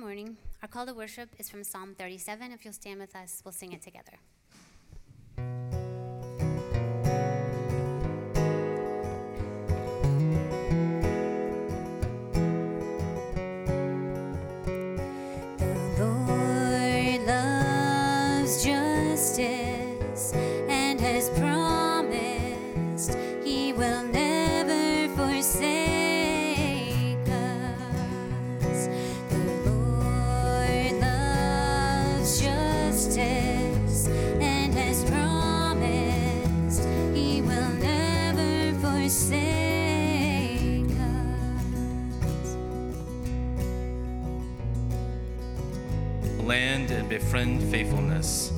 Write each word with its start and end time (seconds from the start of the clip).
morning. 0.00 0.38
Our 0.62 0.68
call 0.68 0.86
to 0.86 0.94
worship 0.94 1.28
is 1.38 1.50
from 1.50 1.62
Psalm 1.62 1.94
37. 1.94 2.52
If 2.52 2.64
you'll 2.64 2.72
stand 2.72 3.00
with 3.00 3.14
us, 3.14 3.42
we'll 3.44 3.52
sing 3.52 3.74
it 3.74 3.82
together. 3.82 4.12
Befriend 47.30 47.62
faithfulness. 47.70 48.52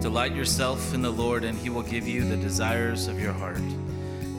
Delight 0.00 0.34
yourself 0.34 0.94
in 0.94 1.02
the 1.02 1.10
Lord, 1.10 1.44
and 1.44 1.58
he 1.58 1.68
will 1.68 1.82
give 1.82 2.08
you 2.08 2.24
the 2.24 2.38
desires 2.38 3.06
of 3.06 3.20
your 3.20 3.34
heart. 3.34 3.60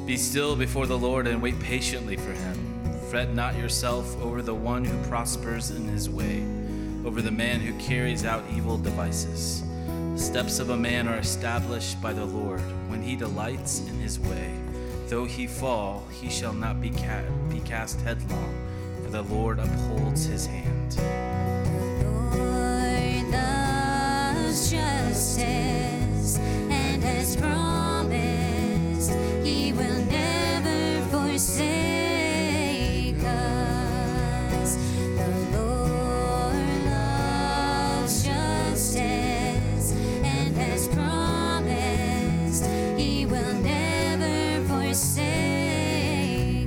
Be 0.07 0.17
still 0.17 0.55
before 0.55 0.87
the 0.87 0.97
Lord 0.97 1.27
and 1.27 1.39
wait 1.39 1.59
patiently 1.59 2.15
for 2.15 2.31
him. 2.31 2.99
Fret 3.11 3.35
not 3.35 3.55
yourself 3.55 4.19
over 4.23 4.41
the 4.41 4.55
one 4.55 4.83
who 4.83 5.07
prospers 5.07 5.69
in 5.69 5.87
his 5.87 6.09
way, 6.09 6.43
over 7.05 7.21
the 7.21 7.29
man 7.29 7.59
who 7.59 7.77
carries 7.77 8.25
out 8.25 8.43
evil 8.55 8.79
devices. 8.79 9.61
The 10.15 10.17
steps 10.17 10.57
of 10.57 10.71
a 10.71 10.77
man 10.77 11.07
are 11.07 11.19
established 11.19 12.01
by 12.01 12.11
the 12.11 12.25
Lord 12.25 12.61
when 12.89 13.03
he 13.03 13.15
delights 13.15 13.81
in 13.81 13.99
his 13.99 14.19
way. 14.19 14.51
Though 15.09 15.25
he 15.25 15.45
fall, 15.45 16.07
he 16.09 16.31
shall 16.31 16.53
not 16.53 16.81
be, 16.81 16.89
be 16.89 17.59
cast 17.59 18.01
headlong, 18.01 18.55
for 19.03 19.11
the 19.11 19.21
Lord 19.21 19.59
upholds 19.59 20.25
his 20.25 20.47
hand. 20.47 21.24
And 26.69 27.01
promised 27.37 29.13
He 29.43 29.71
will 29.71 30.05
never 30.05 31.01
forsake 31.09 31.63
us. 33.23 34.75
The 35.15 35.29
Lord 35.57 36.55
and 40.25 40.53
He 42.99 43.25
will 43.25 43.53
never 43.53 44.67
forsake 44.67 45.15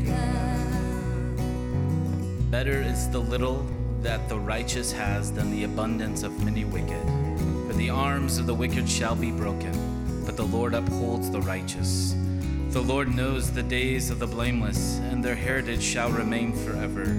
us. 0.08 1.40
Better 2.50 2.80
is 2.80 3.10
the 3.10 3.20
little 3.20 3.66
that 4.00 4.26
the 4.30 4.38
righteous 4.38 4.90
has 4.92 5.30
than 5.32 5.50
the 5.50 5.64
abundance 5.64 6.22
of 6.22 6.42
many 6.42 6.64
wicked. 6.64 7.27
The 7.78 7.90
arms 7.90 8.38
of 8.38 8.46
the 8.46 8.54
wicked 8.54 8.88
shall 8.88 9.14
be 9.14 9.30
broken, 9.30 10.24
but 10.26 10.36
the 10.36 10.42
Lord 10.42 10.74
upholds 10.74 11.30
the 11.30 11.40
righteous. 11.40 12.16
The 12.70 12.82
Lord 12.82 13.14
knows 13.14 13.52
the 13.52 13.62
days 13.62 14.10
of 14.10 14.18
the 14.18 14.26
blameless, 14.26 14.98
and 14.98 15.24
their 15.24 15.36
heritage 15.36 15.80
shall 15.80 16.10
remain 16.10 16.52
forever. 16.52 17.16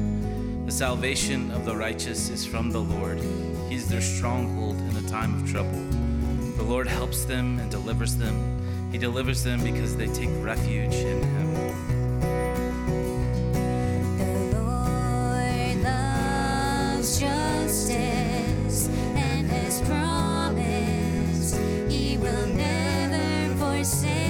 The 0.65 0.71
salvation 0.71 1.49
of 1.51 1.63
the 1.63 1.77
righteous 1.77 2.29
is 2.29 2.45
from 2.45 2.71
the 2.71 2.81
Lord. 2.81 3.19
He 3.69 3.75
is 3.75 3.87
their 3.87 4.01
stronghold 4.01 4.75
in 4.75 4.93
the 5.01 5.09
time 5.09 5.33
of 5.41 5.49
trouble. 5.49 5.81
The 6.57 6.63
Lord 6.63 6.87
helps 6.87 7.23
them 7.23 7.57
and 7.59 7.71
delivers 7.71 8.17
them. 8.17 8.91
He 8.91 8.97
delivers 8.97 9.45
them 9.45 9.63
because 9.63 9.95
they 9.95 10.07
take 10.07 10.29
refuge 10.43 10.93
in 10.93 11.23
him. 11.23 11.53
The 14.17 14.59
Lord 14.59 15.83
loves 15.83 17.17
justice 17.17 18.28
never 23.79 24.28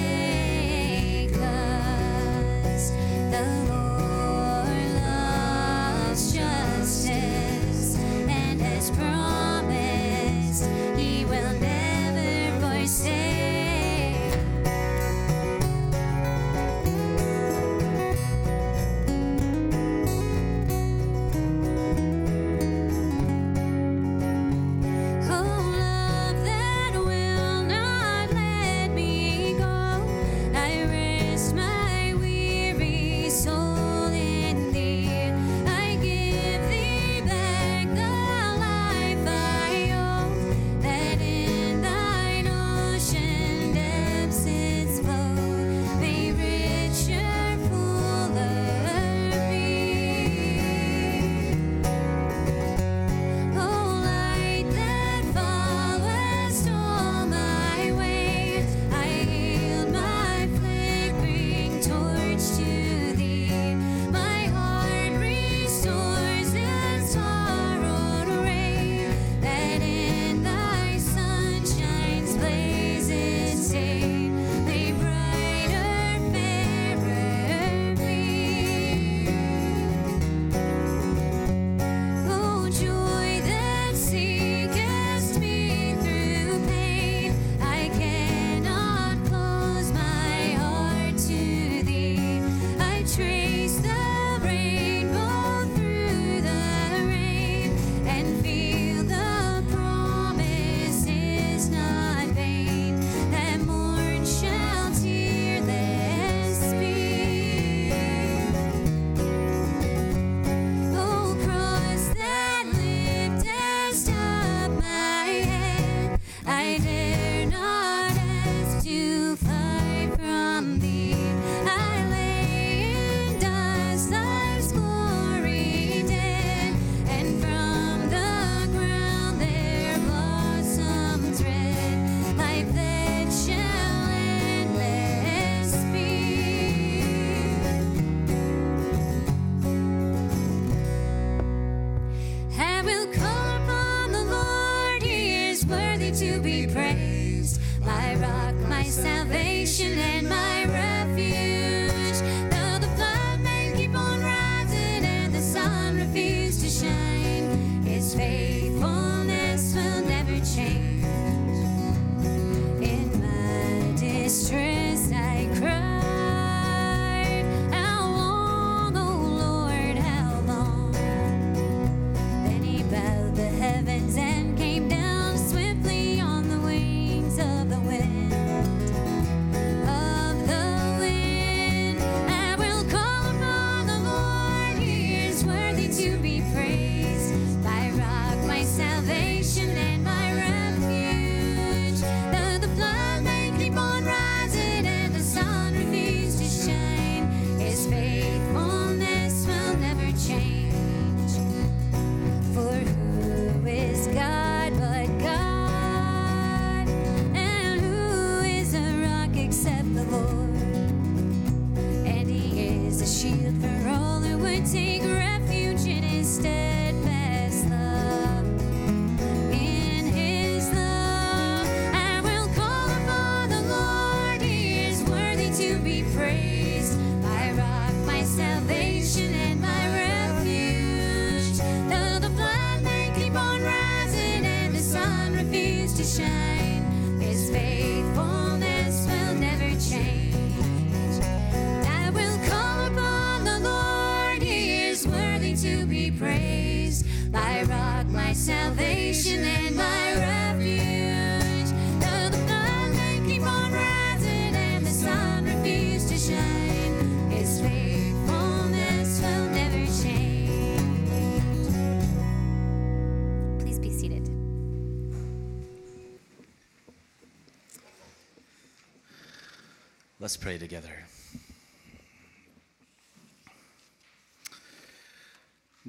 together. 270.60 271.06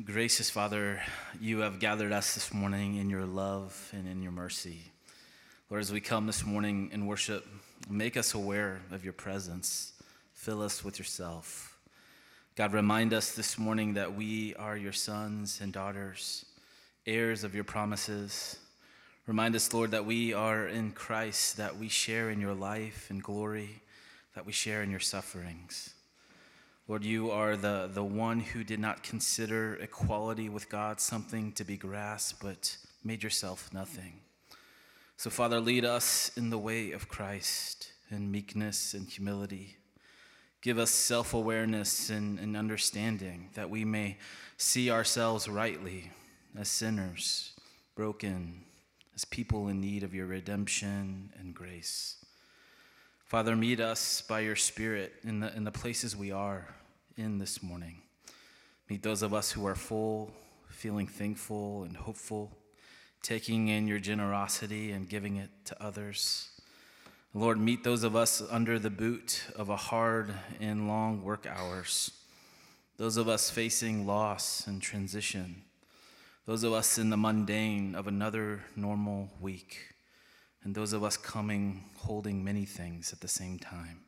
Gracious 0.05 0.49
Father, 0.49 1.01
you 1.41 1.59
have 1.59 1.79
gathered 1.79 2.13
us 2.13 2.33
this 2.35 2.53
morning 2.53 2.95
in 2.95 3.09
your 3.09 3.25
love 3.25 3.89
and 3.91 4.07
in 4.07 4.23
your 4.23 4.31
mercy. 4.31 4.83
Lord, 5.69 5.81
as 5.81 5.91
we 5.91 5.99
come 5.99 6.25
this 6.25 6.45
morning 6.45 6.89
in 6.93 7.05
worship, 7.05 7.45
make 7.89 8.15
us 8.15 8.33
aware 8.33 8.79
of 8.91 9.03
your 9.03 9.11
presence. 9.11 9.91
Fill 10.33 10.61
us 10.61 10.85
with 10.85 10.97
yourself. 10.97 11.77
God, 12.55 12.71
remind 12.71 13.13
us 13.13 13.35
this 13.35 13.57
morning 13.57 13.95
that 13.95 14.15
we 14.15 14.55
are 14.55 14.77
your 14.77 14.93
sons 14.93 15.59
and 15.61 15.73
daughters, 15.73 16.45
heirs 17.05 17.43
of 17.43 17.53
your 17.53 17.65
promises. 17.65 18.57
Remind 19.27 19.53
us, 19.53 19.73
Lord, 19.73 19.91
that 19.91 20.05
we 20.05 20.33
are 20.33 20.65
in 20.65 20.91
Christ, 20.91 21.57
that 21.57 21.77
we 21.77 21.89
share 21.89 22.29
in 22.29 22.39
your 22.39 22.53
life 22.53 23.07
and 23.09 23.21
glory, 23.21 23.81
that 24.35 24.45
we 24.45 24.51
share 24.51 24.81
in 24.81 24.91
your 24.91 24.99
sufferings. 24.99 25.93
Lord, 26.87 27.03
you 27.05 27.31
are 27.31 27.55
the, 27.55 27.89
the 27.93 28.03
one 28.03 28.39
who 28.39 28.63
did 28.63 28.79
not 28.79 29.03
consider 29.03 29.75
equality 29.75 30.49
with 30.49 30.69
God 30.69 30.99
something 30.99 31.51
to 31.53 31.63
be 31.63 31.77
grasped, 31.77 32.41
but 32.41 32.75
made 33.03 33.23
yourself 33.23 33.69
nothing. 33.73 34.19
So, 35.17 35.29
Father, 35.29 35.59
lead 35.59 35.85
us 35.85 36.31
in 36.35 36.49
the 36.49 36.57
way 36.57 36.91
of 36.91 37.07
Christ 37.07 37.91
in 38.09 38.31
meekness 38.31 38.93
and 38.93 39.07
humility. 39.07 39.77
Give 40.61 40.77
us 40.77 40.91
self 40.91 41.33
awareness 41.33 42.09
and, 42.09 42.37
and 42.39 42.57
understanding 42.57 43.49
that 43.53 43.69
we 43.69 43.85
may 43.85 44.17
see 44.57 44.91
ourselves 44.91 45.47
rightly 45.47 46.11
as 46.57 46.69
sinners, 46.69 47.53
broken, 47.95 48.63
as 49.15 49.25
people 49.25 49.67
in 49.69 49.79
need 49.79 50.03
of 50.03 50.13
your 50.13 50.25
redemption 50.27 51.31
and 51.39 51.53
grace. 51.55 52.20
Father, 53.31 53.55
meet 53.55 53.79
us 53.79 54.19
by 54.27 54.41
your 54.41 54.57
Spirit 54.57 55.13
in 55.23 55.39
the, 55.39 55.55
in 55.55 55.63
the 55.63 55.71
places 55.71 56.17
we 56.17 56.33
are 56.33 56.67
in 57.15 57.37
this 57.37 57.63
morning. 57.63 58.01
Meet 58.89 59.03
those 59.03 59.21
of 59.21 59.33
us 59.33 59.49
who 59.49 59.65
are 59.65 59.73
full, 59.73 60.33
feeling 60.67 61.07
thankful 61.07 61.83
and 61.83 61.95
hopeful, 61.95 62.51
taking 63.23 63.69
in 63.69 63.87
your 63.87 63.99
generosity 63.99 64.91
and 64.91 65.07
giving 65.07 65.37
it 65.37 65.49
to 65.63 65.81
others. 65.81 66.49
Lord, 67.33 67.57
meet 67.57 67.85
those 67.85 68.03
of 68.03 68.17
us 68.17 68.43
under 68.51 68.77
the 68.77 68.89
boot 68.89 69.45
of 69.55 69.69
a 69.69 69.77
hard 69.77 70.33
and 70.59 70.89
long 70.89 71.23
work 71.23 71.47
hours, 71.49 72.11
those 72.97 73.15
of 73.15 73.29
us 73.29 73.49
facing 73.49 74.05
loss 74.05 74.67
and 74.67 74.81
transition, 74.81 75.61
those 76.45 76.65
of 76.65 76.73
us 76.73 76.97
in 76.97 77.09
the 77.09 77.15
mundane 77.15 77.95
of 77.95 78.07
another 78.07 78.65
normal 78.75 79.29
week, 79.39 79.77
and 80.63 80.75
those 80.75 80.93
of 80.93 81.03
us 81.03 81.17
coming 81.17 81.85
holding 81.97 82.43
many 82.43 82.65
things 82.65 83.11
at 83.11 83.21
the 83.21 83.27
same 83.27 83.57
time, 83.57 84.01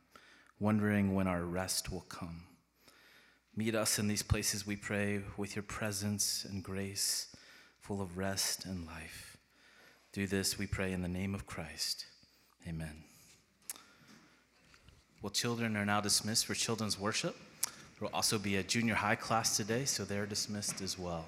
wondering 0.59 1.13
when 1.15 1.27
our 1.27 1.43
rest 1.43 1.91
will 1.91 2.05
come. 2.09 2.43
Meet 3.55 3.75
us 3.75 3.99
in 3.99 4.07
these 4.07 4.23
places, 4.23 4.65
we 4.65 4.75
pray, 4.75 5.21
with 5.37 5.55
your 5.55 5.63
presence 5.63 6.45
and 6.49 6.63
grace, 6.63 7.35
full 7.79 8.01
of 8.01 8.17
rest 8.17 8.65
and 8.65 8.85
life. 8.85 9.37
Do 10.11 10.25
this, 10.25 10.57
we 10.57 10.67
pray, 10.67 10.91
in 10.91 11.01
the 11.01 11.07
name 11.07 11.35
of 11.35 11.45
Christ. 11.45 12.05
Amen. 12.67 13.03
Well, 15.21 15.29
children 15.29 15.77
are 15.77 15.85
now 15.85 16.01
dismissed 16.01 16.45
for 16.45 16.53
children's 16.53 16.99
worship. 16.99 17.35
There 17.63 18.07
will 18.07 18.15
also 18.15 18.37
be 18.37 18.57
a 18.57 18.63
junior 18.63 18.95
high 18.95 19.15
class 19.15 19.55
today, 19.55 19.85
so 19.85 20.03
they're 20.03 20.25
dismissed 20.25 20.81
as 20.81 20.97
well. 20.97 21.25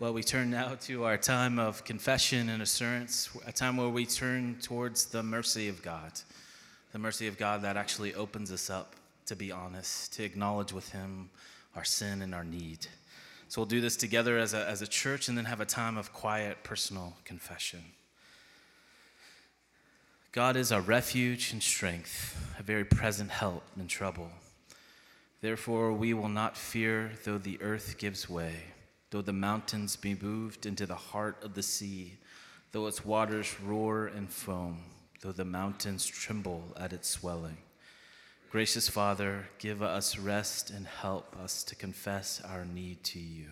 Well, 0.00 0.14
we 0.14 0.22
turn 0.22 0.50
now 0.50 0.76
to 0.86 1.04
our 1.04 1.18
time 1.18 1.58
of 1.58 1.84
confession 1.84 2.48
and 2.48 2.62
assurance, 2.62 3.28
a 3.46 3.52
time 3.52 3.76
where 3.76 3.90
we 3.90 4.06
turn 4.06 4.56
towards 4.62 5.04
the 5.04 5.22
mercy 5.22 5.68
of 5.68 5.82
God, 5.82 6.12
the 6.92 6.98
mercy 6.98 7.26
of 7.26 7.36
God 7.36 7.60
that 7.60 7.76
actually 7.76 8.14
opens 8.14 8.50
us 8.50 8.70
up 8.70 8.94
to 9.26 9.36
be 9.36 9.52
honest, 9.52 10.14
to 10.14 10.24
acknowledge 10.24 10.72
with 10.72 10.88
Him 10.88 11.28
our 11.76 11.84
sin 11.84 12.22
and 12.22 12.34
our 12.34 12.44
need. 12.44 12.86
So 13.48 13.60
we'll 13.60 13.66
do 13.66 13.82
this 13.82 13.94
together 13.94 14.38
as 14.38 14.54
a, 14.54 14.66
as 14.66 14.80
a 14.80 14.86
church 14.86 15.28
and 15.28 15.36
then 15.36 15.44
have 15.44 15.60
a 15.60 15.66
time 15.66 15.98
of 15.98 16.14
quiet 16.14 16.62
personal 16.62 17.18
confession. 17.26 17.82
God 20.32 20.56
is 20.56 20.72
our 20.72 20.80
refuge 20.80 21.52
and 21.52 21.62
strength, 21.62 22.54
a 22.58 22.62
very 22.62 22.86
present 22.86 23.30
help 23.30 23.64
in 23.78 23.86
trouble. 23.86 24.30
Therefore, 25.42 25.92
we 25.92 26.14
will 26.14 26.30
not 26.30 26.56
fear 26.56 27.10
though 27.26 27.36
the 27.36 27.60
earth 27.60 27.98
gives 27.98 28.30
way 28.30 28.62
though 29.10 29.22
the 29.22 29.32
mountains 29.32 29.96
be 29.96 30.16
moved 30.20 30.66
into 30.66 30.86
the 30.86 30.94
heart 30.94 31.42
of 31.42 31.54
the 31.54 31.62
sea, 31.62 32.14
though 32.72 32.86
its 32.86 33.04
waters 33.04 33.60
roar 33.60 34.06
and 34.06 34.30
foam, 34.30 34.84
though 35.20 35.32
the 35.32 35.44
mountains 35.44 36.06
tremble 36.06 36.62
at 36.76 36.92
its 36.92 37.08
swelling. 37.08 37.58
Gracious 38.50 38.88
Father, 38.88 39.48
give 39.58 39.82
us 39.82 40.18
rest 40.18 40.70
and 40.70 40.86
help 40.86 41.36
us 41.40 41.62
to 41.64 41.76
confess 41.76 42.40
our 42.44 42.64
need 42.64 43.02
to 43.04 43.20
you. 43.20 43.50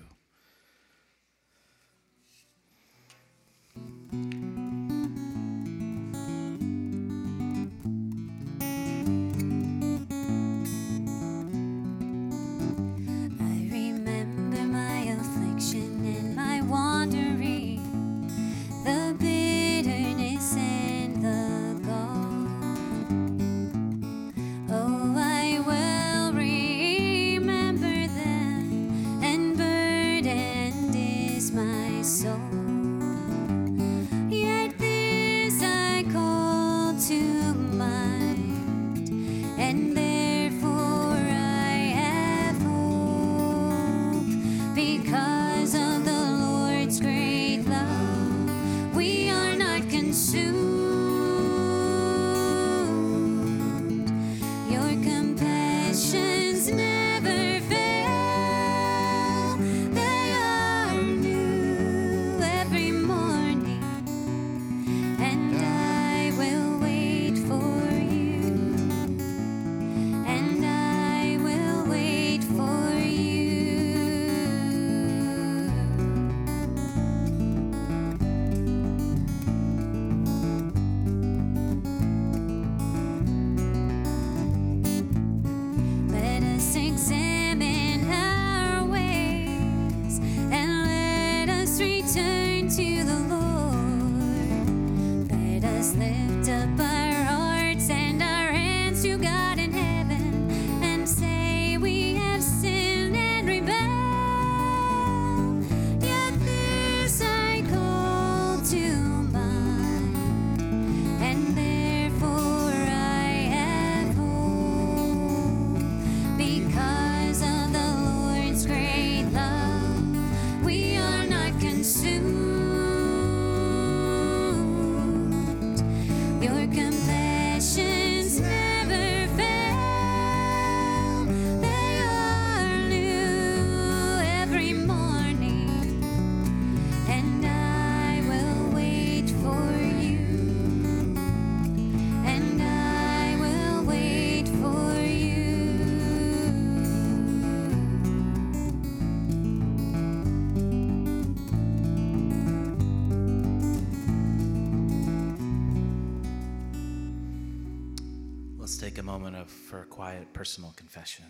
For 159.69 159.83
a 159.83 159.85
quiet 159.85 160.33
personal 160.33 160.73
confession. 160.77 161.27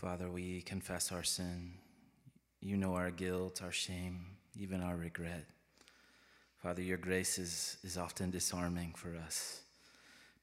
Father, 0.00 0.30
we 0.30 0.62
confess 0.62 1.12
our 1.12 1.22
sin. 1.22 1.74
You 2.62 2.78
know 2.78 2.94
our 2.94 3.10
guilt, 3.10 3.60
our 3.62 3.70
shame, 3.70 4.28
even 4.58 4.80
our 4.80 4.96
regret. 4.96 5.44
Father, 6.62 6.80
your 6.80 6.96
grace 6.96 7.38
is, 7.38 7.76
is 7.84 7.98
often 7.98 8.30
disarming 8.30 8.94
for 8.96 9.14
us. 9.14 9.60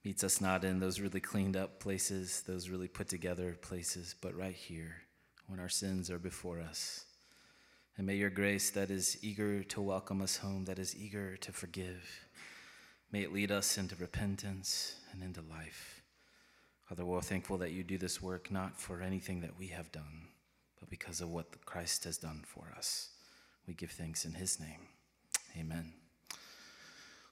Meets 0.06 0.24
us 0.24 0.40
not 0.42 0.64
in 0.64 0.80
those 0.80 1.00
really 1.00 1.20
cleaned 1.20 1.58
up 1.58 1.80
places, 1.80 2.44
those 2.46 2.70
really 2.70 2.88
put 2.88 3.08
together 3.08 3.58
places, 3.60 4.14
but 4.22 4.38
right 4.38 4.54
here 4.54 4.98
when 5.48 5.60
our 5.60 5.70
sins 5.70 6.12
are 6.12 6.20
before 6.20 6.60
us. 6.60 7.06
And 7.98 8.06
may 8.06 8.16
your 8.16 8.30
grace 8.30 8.70
that 8.70 8.92
is 8.92 9.18
eager 9.24 9.64
to 9.64 9.82
welcome 9.82 10.22
us 10.22 10.38
home, 10.38 10.66
that 10.66 10.78
is 10.78 10.96
eager 10.96 11.36
to 11.36 11.52
forgive, 11.52 12.28
may 13.12 13.24
it 13.24 13.34
lead 13.34 13.52
us 13.52 13.80
into 13.80 13.96
repentance 13.96 14.98
and 15.12 15.24
into 15.24 15.42
life. 15.42 15.97
Father, 16.88 17.04
we're 17.04 17.20
thankful 17.20 17.58
that 17.58 17.72
you 17.72 17.84
do 17.84 17.98
this 17.98 18.22
work 18.22 18.50
not 18.50 18.80
for 18.80 19.02
anything 19.02 19.42
that 19.42 19.60
we 19.60 19.68
have 19.68 19.92
done, 19.92 20.30
but 20.80 20.90
because 20.90 21.20
of 21.20 21.30
what 21.30 21.66
Christ 21.66 22.06
has 22.06 22.18
done 22.18 22.44
for 22.46 22.74
us. 22.78 23.10
We 23.68 23.74
give 23.74 23.92
thanks 23.92 24.24
in 24.24 24.34
his 24.34 24.58
name. 24.58 24.88
Amen. 25.60 25.92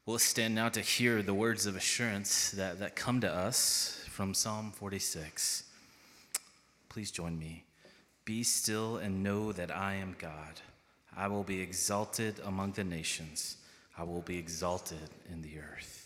We'll 0.06 0.20
stand 0.20 0.56
now 0.56 0.68
to 0.70 0.82
hear 0.82 1.22
the 1.22 1.34
words 1.34 1.66
of 1.66 1.78
assurance 1.78 2.52
that, 2.52 2.80
that 2.80 2.98
come 2.98 3.22
to 3.22 3.34
us 3.34 4.06
from 4.10 4.34
Psalm 4.34 4.74
46. 4.76 5.64
Please 6.90 7.10
join 7.10 7.40
me. 7.40 7.64
Be 8.26 8.44
still 8.44 8.98
and 8.98 9.24
know 9.24 9.54
that 9.54 9.74
I 9.74 9.96
am 9.96 10.18
God. 10.20 10.60
I 11.16 11.30
will 11.30 11.44
be 11.44 11.62
exalted 11.62 12.42
among 12.44 12.74
the 12.74 12.84
nations, 12.84 13.56
I 13.98 14.04
will 14.04 14.22
be 14.22 14.38
exalted 14.38 15.10
in 15.32 15.42
the 15.42 15.60
earth. 15.60 16.05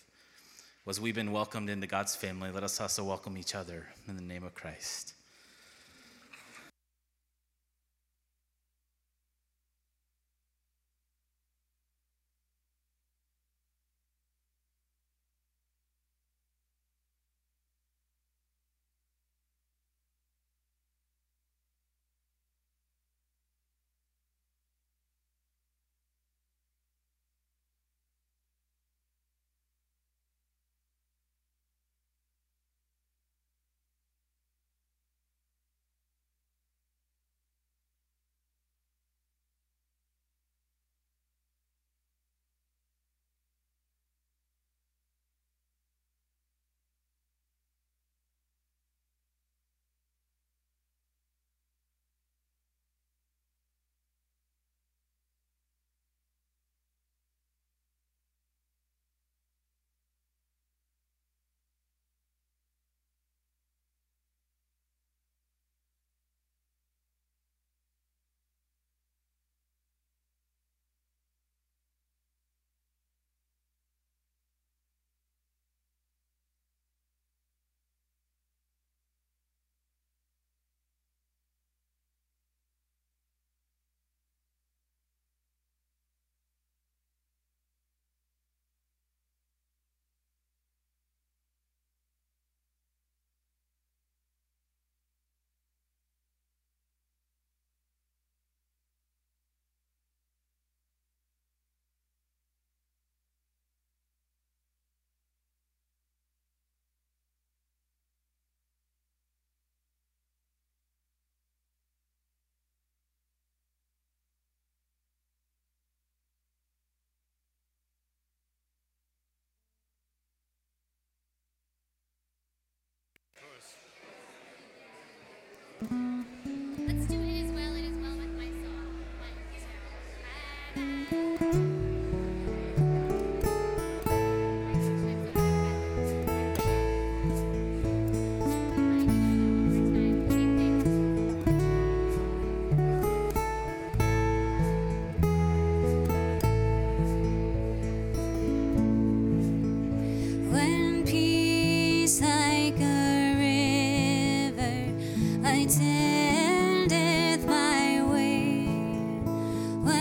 As 0.89 0.99
we've 0.99 1.13
been 1.13 1.31
welcomed 1.31 1.69
into 1.69 1.85
God's 1.85 2.15
family, 2.15 2.49
let 2.49 2.63
us 2.63 2.81
also 2.81 3.03
welcome 3.03 3.37
each 3.37 3.53
other 3.53 3.89
in 4.07 4.15
the 4.15 4.23
name 4.23 4.43
of 4.43 4.55
Christ. 4.55 5.13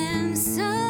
When 0.08 0.34
sorrows 0.36 0.88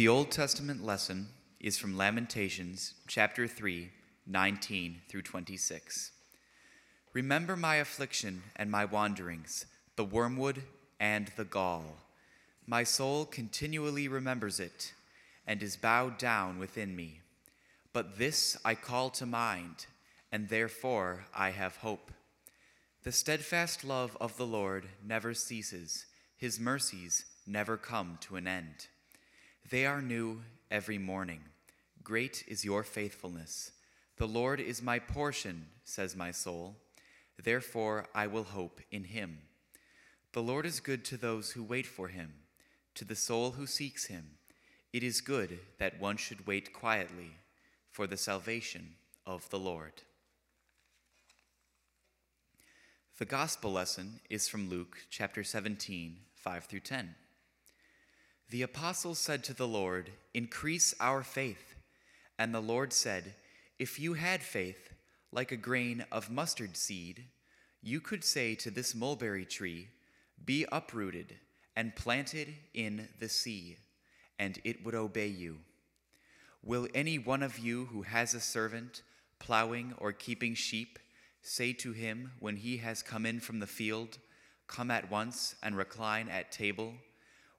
The 0.00 0.08
Old 0.08 0.30
Testament 0.30 0.82
lesson 0.82 1.28
is 1.60 1.76
from 1.76 1.94
Lamentations 1.94 2.94
chapter 3.06 3.46
3, 3.46 3.90
19 4.26 5.02
through 5.10 5.20
26. 5.20 6.12
Remember 7.12 7.54
my 7.54 7.74
affliction 7.76 8.44
and 8.56 8.70
my 8.70 8.86
wanderings, 8.86 9.66
the 9.96 10.04
wormwood 10.06 10.62
and 10.98 11.30
the 11.36 11.44
gall. 11.44 11.98
My 12.66 12.82
soul 12.82 13.26
continually 13.26 14.08
remembers 14.08 14.58
it 14.58 14.94
and 15.46 15.62
is 15.62 15.76
bowed 15.76 16.16
down 16.16 16.58
within 16.58 16.96
me. 16.96 17.20
But 17.92 18.16
this 18.16 18.56
I 18.64 18.76
call 18.76 19.10
to 19.10 19.26
mind, 19.26 19.84
and 20.32 20.48
therefore 20.48 21.26
I 21.34 21.50
have 21.50 21.76
hope. 21.76 22.10
The 23.02 23.12
steadfast 23.12 23.84
love 23.84 24.16
of 24.18 24.38
the 24.38 24.46
Lord 24.46 24.86
never 25.06 25.34
ceases, 25.34 26.06
his 26.38 26.58
mercies 26.58 27.26
never 27.46 27.76
come 27.76 28.16
to 28.22 28.36
an 28.36 28.48
end. 28.48 28.86
They 29.70 29.86
are 29.86 30.02
new 30.02 30.40
every 30.68 30.98
morning. 30.98 31.42
Great 32.02 32.42
is 32.48 32.64
your 32.64 32.82
faithfulness. 32.82 33.70
The 34.16 34.26
Lord 34.26 34.58
is 34.58 34.82
my 34.82 34.98
portion, 34.98 35.66
says 35.84 36.16
my 36.16 36.32
soul. 36.32 36.74
Therefore 37.40 38.08
I 38.12 38.26
will 38.26 38.42
hope 38.42 38.80
in 38.90 39.04
him. 39.04 39.38
The 40.32 40.42
Lord 40.42 40.66
is 40.66 40.80
good 40.80 41.04
to 41.04 41.16
those 41.16 41.52
who 41.52 41.62
wait 41.62 41.86
for 41.86 42.08
him, 42.08 42.32
to 42.96 43.04
the 43.04 43.14
soul 43.14 43.52
who 43.52 43.64
seeks 43.64 44.06
him. 44.06 44.30
It 44.92 45.04
is 45.04 45.20
good 45.20 45.60
that 45.78 46.00
one 46.00 46.16
should 46.16 46.48
wait 46.48 46.72
quietly 46.72 47.30
for 47.92 48.08
the 48.08 48.16
salvation 48.16 48.96
of 49.24 49.48
the 49.50 49.58
Lord. 49.60 50.02
The 53.20 53.24
gospel 53.24 53.70
lesson 53.70 54.18
is 54.28 54.48
from 54.48 54.68
Luke 54.68 54.96
chapter 55.10 55.44
17, 55.44 56.16
5 56.34 56.64
through 56.64 56.80
10. 56.80 57.14
The 58.50 58.62
apostles 58.62 59.20
said 59.20 59.44
to 59.44 59.54
the 59.54 59.68
Lord, 59.68 60.10
Increase 60.34 60.92
our 60.98 61.22
faith. 61.22 61.76
And 62.36 62.52
the 62.52 62.60
Lord 62.60 62.92
said, 62.92 63.34
If 63.78 64.00
you 64.00 64.14
had 64.14 64.42
faith 64.42 64.92
like 65.30 65.52
a 65.52 65.56
grain 65.56 66.04
of 66.10 66.30
mustard 66.30 66.76
seed, 66.76 67.26
you 67.80 68.00
could 68.00 68.24
say 68.24 68.56
to 68.56 68.70
this 68.72 68.92
mulberry 68.92 69.44
tree, 69.44 69.88
Be 70.44 70.66
uprooted 70.72 71.36
and 71.76 71.94
planted 71.94 72.54
in 72.74 73.08
the 73.20 73.28
sea, 73.28 73.76
and 74.36 74.58
it 74.64 74.84
would 74.84 74.96
obey 74.96 75.28
you. 75.28 75.58
Will 76.64 76.88
any 76.92 77.18
one 77.18 77.44
of 77.44 77.56
you 77.56 77.86
who 77.92 78.02
has 78.02 78.34
a 78.34 78.40
servant 78.40 79.02
plowing 79.38 79.94
or 79.96 80.12
keeping 80.12 80.54
sheep 80.54 80.98
say 81.40 81.72
to 81.74 81.92
him 81.92 82.32
when 82.40 82.56
he 82.56 82.78
has 82.78 83.00
come 83.00 83.24
in 83.26 83.38
from 83.38 83.60
the 83.60 83.68
field, 83.68 84.18
Come 84.66 84.90
at 84.90 85.08
once 85.08 85.54
and 85.62 85.76
recline 85.76 86.28
at 86.28 86.50
table? 86.50 86.94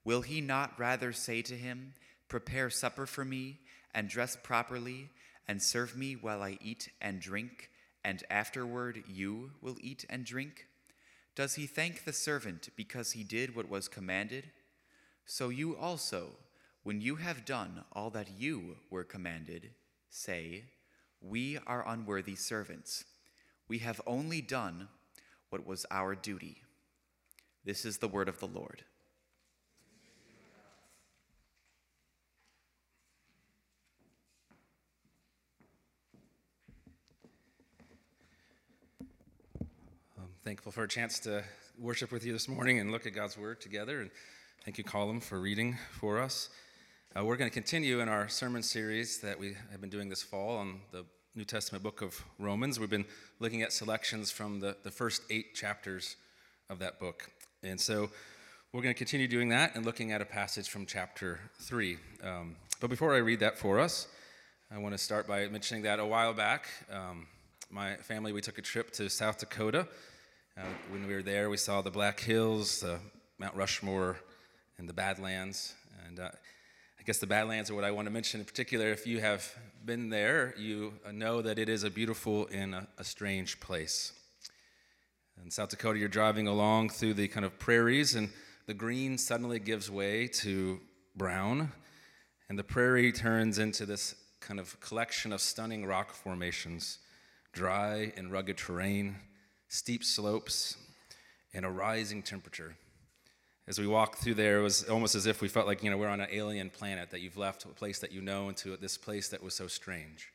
Will 0.04 0.22
he 0.22 0.42
not 0.42 0.80
rather 0.80 1.14
say 1.14 1.42
to 1.44 1.56
him, 1.56 1.94
Prepare 2.28 2.70
supper 2.70 3.06
for 3.06 3.26
me, 3.26 3.60
and 3.94 4.08
dress 4.08 4.38
properly, 4.42 5.10
and 5.48 5.62
serve 5.62 5.98
me 5.98 6.16
while 6.16 6.42
I 6.42 6.58
eat 6.62 6.90
and 7.02 7.20
drink, 7.20 7.70
and 8.04 8.24
afterward 8.30 9.04
you 9.08 9.52
will 9.62 9.78
eat 9.82 10.06
and 10.10 10.26
drink? 10.26 10.68
Does 11.36 11.56
he 11.56 11.66
thank 11.66 12.04
the 12.04 12.14
servant 12.14 12.70
because 12.76 13.12
he 13.12 13.24
did 13.24 13.56
what 13.56 13.70
was 13.70 13.88
commanded? 13.88 14.52
So 15.26 15.50
you 15.50 15.78
also, 15.78 16.32
when 16.84 17.00
you 17.00 17.16
have 17.18 17.46
done 17.46 17.84
all 17.94 18.10
that 18.12 18.30
you 18.38 18.78
were 18.90 19.04
commanded, 19.04 19.72
say, 20.10 20.64
We 21.22 21.58
are 21.68 21.88
unworthy 21.88 22.36
servants. 22.36 23.06
We 23.68 23.80
have 23.80 24.02
only 24.06 24.42
done 24.42 24.90
what 25.50 25.66
was 25.66 25.86
our 25.92 26.16
duty. 26.16 26.58
This 27.64 27.86
is 27.86 28.00
the 28.00 28.08
word 28.08 28.28
of 28.28 28.40
the 28.40 28.48
Lord. 28.48 28.84
Thankful 40.44 40.72
for 40.72 40.84
a 40.84 40.88
chance 40.88 41.20
to 41.20 41.44
worship 41.78 42.12
with 42.12 42.26
you 42.26 42.34
this 42.34 42.48
morning 42.48 42.80
and 42.80 42.92
look 42.92 43.06
at 43.06 43.14
God's 43.14 43.38
Word 43.38 43.62
together. 43.62 44.02
And 44.02 44.10
thank 44.66 44.80
you, 44.80 44.84
Colin, 44.84 45.20
for 45.20 45.40
reading 45.40 45.78
for 45.92 46.20
us. 46.20 46.50
Uh, 47.16 47.24
we're 47.24 47.38
going 47.38 47.50
to 47.50 47.54
continue 47.54 48.00
in 48.00 48.10
our 48.10 48.28
sermon 48.28 48.64
series 48.64 49.20
that 49.20 49.40
we 49.40 49.54
have 49.72 49.80
been 49.82 49.92
doing 49.92 50.10
this 50.10 50.24
fall 50.24 50.58
on 50.58 50.80
the 50.92 51.06
New 51.36 51.46
Testament 51.46 51.84
book 51.84 52.02
of 52.02 52.20
Romans. 52.40 52.80
We've 52.80 52.90
been 52.90 53.06
looking 53.40 53.62
at 53.62 53.72
selections 53.72 54.32
from 54.32 54.60
the, 54.60 54.76
the 54.82 54.90
first 54.90 55.22
eight 55.30 55.54
chapters 55.54 56.16
of 56.72 56.80
that 56.80 57.00
book. 57.00 57.30
And 57.62 57.80
so 57.80 58.10
we're 58.74 58.82
going 58.82 58.96
to 58.96 58.98
continue 58.98 59.28
doing 59.28 59.50
that 59.50 59.76
and 59.76 59.86
looking 59.86 60.12
at 60.12 60.22
a 60.22 60.26
passage 60.26 60.70
from 60.70 60.88
chapter 60.88 61.40
3. 61.60 61.98
Um, 62.24 62.56
but 62.80 62.90
before 62.90 63.14
I 63.14 63.20
read 63.20 63.42
that 63.42 63.60
for 63.60 63.80
us, 63.80 64.08
I 64.74 64.80
want 64.80 64.96
to 64.96 64.98
start 64.98 65.28
by 65.28 65.48
mentioning 65.50 65.84
that 65.84 66.00
a 66.00 66.06
while 66.06 66.34
back, 66.34 66.68
um, 66.92 67.28
my 67.70 67.96
family, 67.98 68.34
we 68.34 68.42
took 68.42 68.58
a 68.58 68.62
trip 68.64 68.92
to 68.94 69.08
South 69.08 69.38
Dakota. 69.38 69.88
Uh, 70.62 70.66
when 70.92 71.08
we 71.08 71.14
were 71.16 71.24
there, 71.24 71.50
we 71.50 71.58
saw 71.58 71.82
the 71.82 71.90
Black 71.90 72.20
Hills, 72.20 72.84
uh, 72.84 73.00
Mount 73.40 73.56
Rushmore, 73.56 74.18
and 74.78 74.88
the 74.88 74.94
Badlands. 74.94 75.74
And 76.06 76.20
uh, 76.20 76.30
I 77.00 77.04
guess 77.04 77.18
the 77.18 77.26
Badlands 77.26 77.72
are 77.72 77.74
what 77.74 77.84
I 77.84 77.90
want 77.90 78.06
to 78.06 78.12
mention 78.12 78.42
in 78.42 78.46
particular. 78.46 78.90
If 78.90 79.08
you 79.08 79.22
have 79.22 79.56
been 79.84 80.10
there, 80.10 80.54
you 80.60 80.94
know 81.12 81.42
that 81.42 81.58
it 81.58 81.68
is 81.68 81.84
a 81.84 81.90
beautiful 81.90 82.48
and 82.52 82.76
a, 82.76 82.88
a 83.00 83.04
strange 83.04 83.60
place. 83.60 84.14
In 85.44 85.50
South 85.50 85.70
Dakota, 85.70 85.98
you're 85.98 86.08
driving 86.08 86.46
along 86.46 86.90
through 86.90 87.16
the 87.16 87.28
kind 87.28 87.46
of 87.46 87.58
prairies, 87.58 88.14
and 88.14 88.30
the 88.68 88.76
green 88.76 89.18
suddenly 89.18 89.58
gives 89.58 89.90
way 89.90 90.28
to 90.28 90.80
brown, 91.16 91.72
and 92.50 92.60
the 92.60 92.64
prairie 92.64 93.12
turns 93.12 93.58
into 93.58 93.88
this 93.88 94.14
kind 94.42 94.60
of 94.60 94.80
collection 94.80 95.34
of 95.34 95.42
stunning 95.42 95.88
rock 95.88 96.14
formations, 96.14 97.00
dry 97.52 98.14
and 98.16 98.32
rugged 98.32 98.58
terrain, 98.58 99.16
steep 99.72 100.04
slopes, 100.04 100.76
and 101.54 101.66
a 101.66 101.70
rising 101.70 102.22
temperature. 102.22 102.76
As 103.70 103.80
we 103.80 103.88
walked 103.88 104.20
through 104.20 104.34
there, 104.34 104.60
it 104.60 104.64
was 104.64 104.84
almost 104.90 105.16
as 105.16 105.26
if 105.26 105.42
we 105.42 105.48
felt 105.48 105.66
like 105.66 105.82
you 105.82 105.90
know 105.90 105.98
we're 105.98 106.10
on 106.10 106.20
an 106.20 106.28
alien 106.30 106.70
planet 106.70 107.10
that 107.12 107.22
you've 107.22 107.38
left 107.38 107.64
a 107.64 107.70
place 107.70 108.00
that 108.00 108.12
you 108.12 108.22
know 108.22 108.50
into 108.50 108.76
this 108.76 108.98
place 108.98 109.30
that 109.30 109.42
was 109.42 109.54
so 109.54 109.68
strange. 109.68 110.28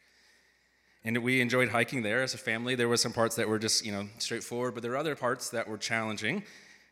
And 1.04 1.18
we 1.18 1.42
enjoyed 1.42 1.68
hiking 1.68 2.02
there 2.02 2.22
as 2.22 2.32
a 2.32 2.38
family. 2.38 2.74
There 2.76 2.88
were 2.88 2.96
some 2.96 3.12
parts 3.12 3.36
that 3.36 3.46
were 3.46 3.58
just 3.58 3.84
you 3.84 3.92
know 3.92 4.08
straightforward, 4.18 4.72
but 4.72 4.82
there 4.82 4.92
were 4.92 4.96
other 4.96 5.14
parts 5.14 5.50
that 5.50 5.68
were 5.68 5.76
challenging. 5.76 6.42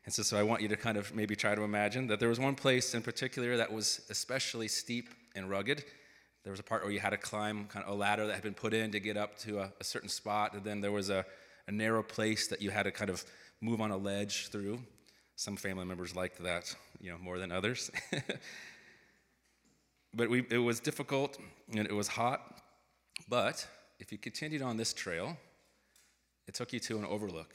And 0.04 0.12
so, 0.12 0.22
so 0.22 0.36
I 0.36 0.42
want 0.42 0.60
you 0.60 0.68
to 0.68 0.76
kind 0.76 0.98
of 0.98 1.14
maybe 1.14 1.34
try 1.34 1.54
to 1.54 1.62
imagine 1.62 2.08
that 2.08 2.20
there 2.20 2.28
was 2.28 2.38
one 2.38 2.56
place 2.56 2.94
in 2.94 3.00
particular 3.00 3.56
that 3.56 3.72
was 3.72 4.02
especially 4.10 4.68
steep 4.68 5.08
and 5.34 5.48
rugged. 5.48 5.82
There 6.42 6.50
was 6.50 6.60
a 6.60 6.62
part 6.62 6.82
where 6.82 6.92
you 6.92 7.00
had 7.00 7.10
to 7.10 7.16
climb 7.16 7.64
kind 7.68 7.86
of 7.86 7.90
a 7.90 7.96
ladder 7.96 8.26
that 8.26 8.34
had 8.34 8.42
been 8.42 8.52
put 8.52 8.74
in 8.74 8.92
to 8.92 9.00
get 9.00 9.16
up 9.16 9.38
to 9.38 9.60
a, 9.60 9.72
a 9.80 9.84
certain 9.84 10.10
spot, 10.10 10.52
and 10.52 10.62
then 10.62 10.82
there 10.82 10.92
was 10.92 11.08
a, 11.08 11.24
a 11.66 11.72
narrow 11.72 12.02
place 12.02 12.48
that 12.48 12.60
you 12.60 12.70
had 12.70 12.84
to 12.84 12.90
kind 12.90 13.10
of 13.10 13.24
move 13.60 13.80
on 13.80 13.90
a 13.90 13.96
ledge 13.96 14.48
through. 14.48 14.80
Some 15.36 15.56
family 15.56 15.84
members 15.84 16.14
liked 16.14 16.42
that, 16.42 16.74
you 17.00 17.10
know, 17.10 17.18
more 17.18 17.38
than 17.38 17.50
others. 17.50 17.90
but 20.14 20.30
we, 20.30 20.46
it 20.50 20.58
was 20.58 20.80
difficult 20.80 21.38
and 21.70 21.86
it 21.86 21.94
was 21.94 22.08
hot. 22.08 22.60
But 23.28 23.66
if 23.98 24.12
you 24.12 24.18
continued 24.18 24.62
on 24.62 24.76
this 24.76 24.92
trail, 24.92 25.36
it 26.46 26.54
took 26.54 26.72
you 26.72 26.80
to 26.80 26.98
an 26.98 27.04
overlook. 27.04 27.54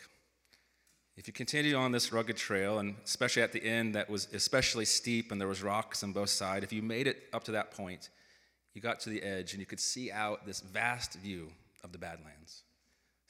If 1.15 1.27
you 1.27 1.33
continued 1.33 1.75
on 1.75 1.91
this 1.91 2.13
rugged 2.13 2.37
trail, 2.37 2.79
and 2.79 2.95
especially 3.03 3.41
at 3.41 3.51
the 3.51 3.63
end 3.63 3.93
that 3.95 4.09
was 4.09 4.29
especially 4.33 4.85
steep 4.85 5.31
and 5.31 5.39
there 5.39 5.49
was 5.49 5.61
rocks 5.61 6.01
on 6.01 6.13
both 6.13 6.29
sides, 6.29 6.63
if 6.63 6.71
you 6.71 6.81
made 6.81 7.07
it 7.07 7.23
up 7.33 7.43
to 7.45 7.51
that 7.51 7.71
point, 7.71 8.09
you 8.73 8.81
got 8.81 9.01
to 9.01 9.09
the 9.09 9.21
edge 9.21 9.51
and 9.51 9.59
you 9.59 9.65
could 9.65 9.79
see 9.79 10.11
out 10.11 10.45
this 10.45 10.61
vast 10.61 11.15
view 11.15 11.49
of 11.83 11.91
the 11.91 11.97
Badlands. 11.97 12.63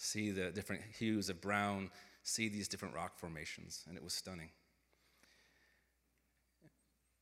See 0.02 0.32
the 0.32 0.50
different 0.50 0.82
hues 0.98 1.30
of 1.30 1.42
brown, 1.42 1.92
see 2.24 2.48
these 2.48 2.70
different 2.70 2.96
rock 2.96 3.20
formations, 3.20 3.84
and 3.88 3.98
it 3.98 4.04
was 4.04 4.14
stunning. 4.14 4.50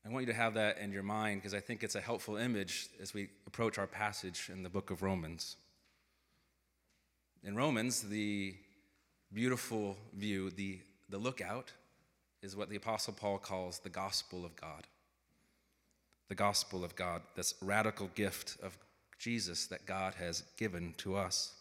I 0.06 0.10
want 0.10 0.26
you 0.26 0.32
to 0.32 0.38
have 0.38 0.54
that 0.54 0.78
in 0.78 0.92
your 0.92 1.02
mind 1.02 1.40
because 1.40 1.54
I 1.54 1.60
think 1.60 1.82
it's 1.82 1.96
a 1.96 2.00
helpful 2.00 2.36
image 2.36 2.88
as 3.02 3.12
we 3.12 3.30
approach 3.48 3.78
our 3.78 3.88
passage 3.88 4.48
in 4.50 4.62
the 4.62 4.70
book 4.70 4.90
of 4.92 5.02
Romans. 5.02 5.56
In 7.42 7.56
Romans, 7.56 8.02
the 8.02 8.54
beautiful 9.34 9.96
view, 10.14 10.50
the, 10.50 10.78
the 11.10 11.18
lookout, 11.18 11.72
is 12.42 12.54
what 12.54 12.70
the 12.70 12.76
Apostle 12.76 13.12
Paul 13.12 13.38
calls 13.38 13.80
the 13.80 13.90
gospel 13.90 14.44
of 14.44 14.54
God. 14.54 14.86
The 16.28 16.36
gospel 16.36 16.84
of 16.84 16.94
God, 16.94 17.22
this 17.34 17.54
radical 17.60 18.08
gift 18.14 18.56
of 18.62 18.78
Jesus 19.18 19.66
that 19.66 19.84
God 19.84 20.14
has 20.14 20.44
given 20.56 20.94
to 20.98 21.16
us. 21.16 21.54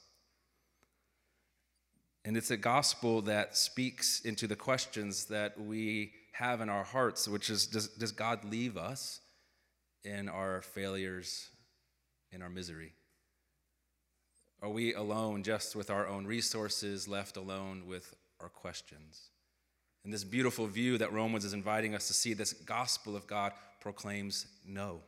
And 2.28 2.36
it's 2.36 2.52
a 2.52 2.58
gospel 2.58 3.22
that 3.22 3.56
speaks 3.56 4.20
into 4.20 4.48
the 4.48 4.56
questions 4.58 5.28
that 5.28 5.58
we 5.58 6.12
have 6.34 6.60
in 6.60 6.68
our 6.68 6.84
hearts, 6.84 7.26
which 7.26 7.50
is 7.50 7.68
does, 7.68 7.88
does 7.88 8.12
God 8.12 8.44
leave 8.44 8.76
us 8.76 9.22
in 10.04 10.28
our 10.28 10.62
failures, 10.62 11.48
in 12.34 12.42
our 12.42 12.50
misery? 12.50 12.92
Are 14.62 14.68
we 14.68 14.94
alone 14.94 15.42
just 15.42 15.74
with 15.74 15.90
our 15.90 16.06
own 16.06 16.28
resources, 16.28 17.08
left 17.08 17.38
alone 17.38 17.84
with 17.88 18.14
our 18.42 18.50
questions? 18.50 19.30
And 20.04 20.12
this 20.12 20.26
beautiful 20.26 20.68
view 20.68 20.98
that 20.98 21.14
Romans 21.14 21.46
is 21.46 21.54
inviting 21.54 21.96
us 21.96 22.08
to 22.08 22.14
see, 22.14 22.34
this 22.34 22.52
gospel 22.52 23.16
of 23.16 23.26
God 23.26 23.54
proclaims 23.80 24.48
no. 24.66 25.00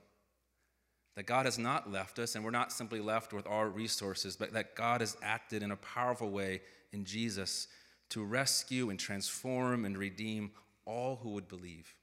That 1.16 1.26
God 1.26 1.46
has 1.46 1.58
not 1.58 1.92
left 1.92 2.20
us, 2.20 2.36
and 2.36 2.46
we're 2.46 2.52
not 2.52 2.72
simply 2.72 3.02
left 3.02 3.34
with 3.34 3.48
our 3.48 3.68
resources, 3.68 4.36
but 4.36 4.54
that 4.54 4.76
God 4.76 5.02
has 5.02 5.18
acted 5.22 5.64
in 5.64 5.72
a 5.72 5.76
powerful 5.78 6.30
way 6.30 6.62
in 6.94 7.04
Jesus 7.04 7.68
to 8.10 8.24
rescue 8.24 8.90
and 8.90 9.00
transform 9.00 9.86
and 9.86 9.98
redeem 9.98 10.52
all 10.86 11.18
who 11.18 11.30
would 11.30 11.48
believe 11.48 11.94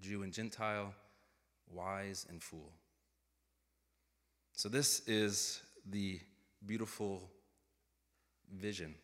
Jew 0.00 0.22
and 0.22 0.32
Gentile, 0.32 0.94
wise 1.72 2.26
and 2.30 2.42
fool. 2.42 2.72
So, 4.52 4.68
this 4.68 5.06
is 5.06 5.62
the 5.90 6.20
beautiful 6.66 7.30
vision. 8.56 8.94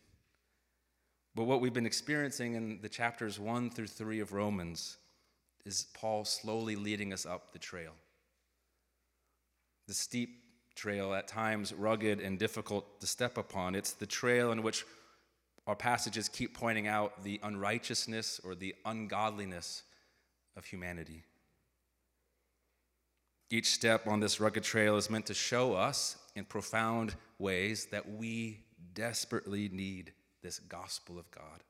But 1.34 1.44
what 1.44 1.60
we've 1.60 1.72
been 1.72 1.86
experiencing 1.86 2.54
in 2.54 2.80
the 2.80 2.88
chapters 2.88 3.40
1 3.40 3.70
through 3.70 3.88
3 3.88 4.20
of 4.20 4.32
Romans 4.32 4.98
is 5.64 5.86
Paul 5.94 6.24
slowly 6.24 6.76
leading 6.76 7.12
us 7.12 7.26
up 7.26 7.52
the 7.52 7.58
trail. 7.58 7.92
The 9.86 9.94
steep 9.94 10.40
trail, 10.74 11.14
at 11.14 11.28
times 11.28 11.72
rugged 11.72 12.20
and 12.20 12.38
difficult 12.38 13.00
to 13.00 13.06
step 13.06 13.38
upon. 13.38 13.74
It's 13.74 13.92
the 13.92 14.06
trail 14.06 14.52
in 14.52 14.62
which 14.62 14.84
our 15.66 15.76
passages 15.76 16.28
keep 16.28 16.54
pointing 16.54 16.86
out 16.86 17.22
the 17.22 17.40
unrighteousness 17.42 18.40
or 18.44 18.54
the 18.54 18.74
ungodliness 18.84 19.82
of 20.56 20.64
humanity. 20.64 21.22
Each 23.50 23.70
step 23.70 24.06
on 24.06 24.20
this 24.20 24.40
rugged 24.40 24.64
trail 24.64 24.96
is 24.96 25.10
meant 25.10 25.26
to 25.26 25.34
show 25.34 25.74
us 25.74 26.16
in 26.34 26.44
profound 26.44 27.14
ways 27.38 27.86
that 27.86 28.10
we 28.10 28.60
desperately 28.94 29.68
need 29.68 30.12
this 30.42 30.58
gospel 30.58 31.18
of 31.18 31.30
God. 31.30 31.62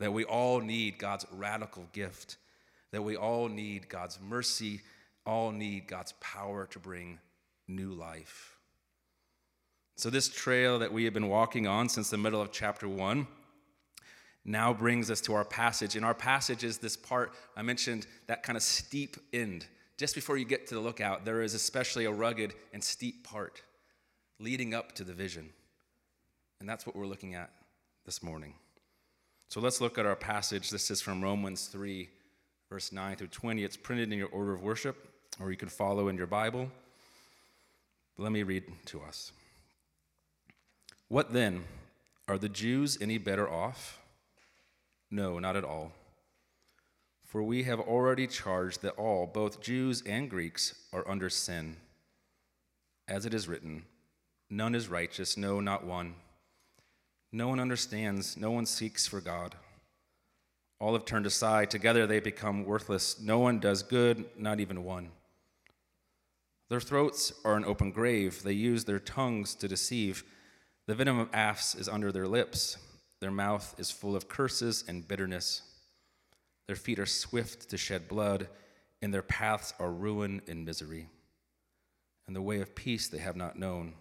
That 0.00 0.12
we 0.12 0.24
all 0.24 0.60
need 0.60 0.98
God's 0.98 1.26
radical 1.32 1.86
gift. 1.92 2.36
That 2.92 3.02
we 3.02 3.16
all 3.16 3.48
need 3.48 3.88
God's 3.88 4.18
mercy, 4.20 4.80
all 5.28 5.52
need 5.52 5.86
God's 5.86 6.14
power 6.20 6.66
to 6.70 6.78
bring 6.78 7.18
new 7.68 7.92
life. 7.92 8.56
So, 9.96 10.08
this 10.08 10.28
trail 10.28 10.78
that 10.78 10.92
we 10.92 11.04
have 11.04 11.12
been 11.12 11.28
walking 11.28 11.66
on 11.66 11.90
since 11.90 12.08
the 12.08 12.16
middle 12.16 12.40
of 12.40 12.50
chapter 12.50 12.88
one 12.88 13.26
now 14.44 14.72
brings 14.72 15.10
us 15.10 15.20
to 15.22 15.34
our 15.34 15.44
passage. 15.44 15.96
And 15.96 16.04
our 16.04 16.14
passage 16.14 16.64
is 16.64 16.78
this 16.78 16.96
part 16.96 17.32
I 17.56 17.62
mentioned, 17.62 18.06
that 18.26 18.42
kind 18.42 18.56
of 18.56 18.62
steep 18.62 19.18
end. 19.32 19.66
Just 19.98 20.14
before 20.14 20.38
you 20.38 20.46
get 20.46 20.66
to 20.68 20.74
the 20.74 20.80
lookout, 20.80 21.24
there 21.24 21.42
is 21.42 21.52
especially 21.52 22.06
a 22.06 22.10
rugged 22.10 22.54
and 22.72 22.82
steep 22.82 23.24
part 23.24 23.62
leading 24.38 24.72
up 24.72 24.92
to 24.92 25.04
the 25.04 25.12
vision. 25.12 25.50
And 26.60 26.68
that's 26.68 26.86
what 26.86 26.96
we're 26.96 27.06
looking 27.06 27.34
at 27.34 27.50
this 28.06 28.22
morning. 28.22 28.54
So 29.50 29.60
let's 29.60 29.80
look 29.80 29.98
at 29.98 30.06
our 30.06 30.16
passage. 30.16 30.70
This 30.70 30.90
is 30.90 31.02
from 31.02 31.22
Romans 31.22 31.66
3, 31.66 32.08
verse 32.70 32.92
9 32.92 33.16
through 33.16 33.26
20. 33.28 33.64
It's 33.64 33.76
printed 33.76 34.10
in 34.12 34.18
your 34.18 34.28
order 34.28 34.54
of 34.54 34.62
worship, 34.62 35.08
or 35.40 35.50
you 35.50 35.56
can 35.56 35.68
follow 35.68 36.08
in 36.08 36.16
your 36.16 36.26
Bible. 36.26 36.70
Let 38.16 38.32
me 38.32 38.42
read 38.42 38.64
to 38.86 39.00
us. 39.02 39.32
What 41.08 41.32
then? 41.32 41.64
Are 42.26 42.38
the 42.38 42.48
Jews 42.48 42.98
any 43.00 43.16
better 43.16 43.48
off? 43.48 43.98
No, 45.10 45.38
not 45.38 45.56
at 45.56 45.64
all. 45.64 45.92
For 47.24 47.42
we 47.42 47.62
have 47.64 47.80
already 47.80 48.26
charged 48.26 48.82
that 48.82 48.96
all, 48.96 49.26
both 49.26 49.62
Jews 49.62 50.02
and 50.06 50.28
Greeks, 50.28 50.74
are 50.92 51.08
under 51.08 51.30
sin. 51.30 51.76
As 53.06 53.24
it 53.24 53.32
is 53.32 53.48
written, 53.48 53.84
None 54.50 54.74
is 54.74 54.88
righteous, 54.88 55.36
no, 55.36 55.60
not 55.60 55.84
one. 55.84 56.14
No 57.32 57.48
one 57.48 57.60
understands, 57.60 58.36
no 58.36 58.50
one 58.50 58.64
seeks 58.66 59.06
for 59.06 59.20
God. 59.20 59.54
All 60.80 60.94
have 60.94 61.04
turned 61.04 61.26
aside. 61.26 61.70
Together 61.70 62.06
they 62.06 62.20
become 62.20 62.64
worthless. 62.64 63.20
No 63.20 63.38
one 63.38 63.58
does 63.58 63.82
good, 63.82 64.24
not 64.38 64.60
even 64.60 64.84
one. 64.84 65.10
Their 66.68 66.80
throats 66.80 67.32
are 67.44 67.56
an 67.56 67.64
open 67.64 67.90
grave. 67.90 68.42
They 68.42 68.52
use 68.52 68.84
their 68.84 68.98
tongues 68.98 69.54
to 69.56 69.68
deceive. 69.68 70.24
The 70.86 70.94
venom 70.94 71.18
of 71.18 71.30
asps 71.32 71.80
is 71.80 71.88
under 71.88 72.12
their 72.12 72.28
lips. 72.28 72.76
Their 73.20 73.30
mouth 73.30 73.74
is 73.78 73.90
full 73.90 74.14
of 74.14 74.28
curses 74.28 74.84
and 74.86 75.06
bitterness. 75.06 75.62
Their 76.66 76.76
feet 76.76 76.98
are 76.98 77.06
swift 77.06 77.70
to 77.70 77.76
shed 77.76 78.08
blood, 78.08 78.48
and 79.00 79.12
their 79.12 79.22
paths 79.22 79.72
are 79.78 79.90
ruin 79.90 80.42
and 80.46 80.64
misery. 80.64 81.08
And 82.26 82.36
the 82.36 82.42
way 82.42 82.60
of 82.60 82.74
peace 82.74 83.08
they 83.08 83.18
have 83.18 83.36
not 83.36 83.58
known. 83.58 83.94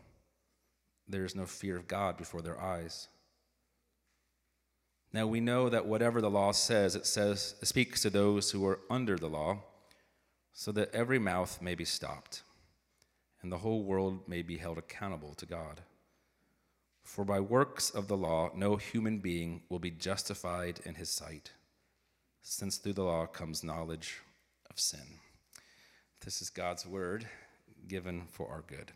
There 1.07 1.23
is 1.23 1.35
no 1.35 1.45
fear 1.45 1.77
of 1.77 1.87
God 1.87 2.17
before 2.17 2.41
their 2.41 2.59
eyes. 2.59 3.07
Now 5.13 5.25
we 5.25 5.39
know 5.39 5.69
that 5.69 5.85
whatever 5.85 6.19
the 6.19 6.29
law 6.29 6.51
says, 6.51 6.95
it 6.95 7.05
says 7.05 7.55
it 7.61 7.67
speaks 7.67 8.01
to 8.01 8.09
those 8.09 8.51
who 8.51 8.65
are 8.67 8.81
under 8.89 9.15
the 9.15 9.29
law, 9.29 9.63
so 10.51 10.73
that 10.73 10.93
every 10.93 11.19
mouth 11.19 11.61
may 11.61 11.75
be 11.75 11.85
stopped, 11.85 12.43
and 13.47 13.51
the 13.53 13.59
whole 13.59 13.81
world 13.81 14.27
may 14.27 14.41
be 14.41 14.57
held 14.57 14.77
accountable 14.77 15.33
to 15.33 15.45
God. 15.45 15.79
For 17.01 17.23
by 17.23 17.39
works 17.39 17.89
of 17.89 18.09
the 18.09 18.17
law, 18.17 18.51
no 18.53 18.75
human 18.75 19.19
being 19.19 19.61
will 19.69 19.79
be 19.79 19.89
justified 19.89 20.81
in 20.83 20.95
his 20.95 21.09
sight, 21.09 21.51
since 22.41 22.75
through 22.75 22.91
the 22.91 23.05
law 23.05 23.25
comes 23.25 23.63
knowledge 23.63 24.19
of 24.69 24.77
sin. 24.77 25.21
This 26.25 26.41
is 26.41 26.49
God's 26.49 26.85
word 26.85 27.25
given 27.87 28.23
for 28.29 28.49
our 28.49 28.65
good. 28.67 28.91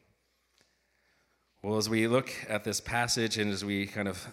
Well, 1.64 1.78
as 1.78 1.88
we 1.88 2.08
look 2.08 2.30
at 2.50 2.66
this 2.66 2.82
passage 2.82 3.38
and 3.38 3.54
as 3.54 3.64
we 3.64 3.86
kind 3.86 4.10
of 4.10 4.28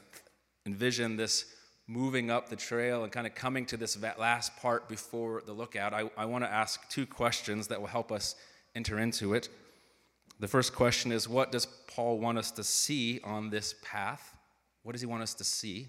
envision 0.67 1.17
this 1.17 1.45
moving 1.87 2.29
up 2.29 2.49
the 2.49 2.57
trail 2.57 3.05
and 3.05 3.13
kind 3.13 3.29
of 3.29 3.37
coming 3.37 3.67
to 3.67 3.77
this 3.77 3.97
last 4.19 4.57
part 4.57 4.89
before 4.89 5.45
the 5.47 5.53
lookout, 5.53 5.95
I, 5.95 6.11
I 6.17 6.25
want 6.25 6.43
to 6.43 6.51
ask 6.51 6.89
two 6.89 7.07
questions 7.07 7.69
that 7.69 7.81
will 7.81 7.87
help 7.87 8.11
us 8.11 8.35
enter 8.75 8.99
into 8.99 9.35
it. 9.35 9.49
The 10.41 10.49
first 10.49 10.75
question 10.75 11.13
is 11.13 11.29
What 11.29 11.53
does 11.53 11.67
Paul 11.67 12.19
want 12.19 12.39
us 12.39 12.51
to 12.53 12.65
see 12.65 13.21
on 13.25 13.51
this 13.51 13.75
path? 13.83 14.37
What 14.83 14.93
does 14.93 15.01
he 15.01 15.07
want 15.07 15.23
us 15.23 15.35
to 15.35 15.45
see? 15.45 15.89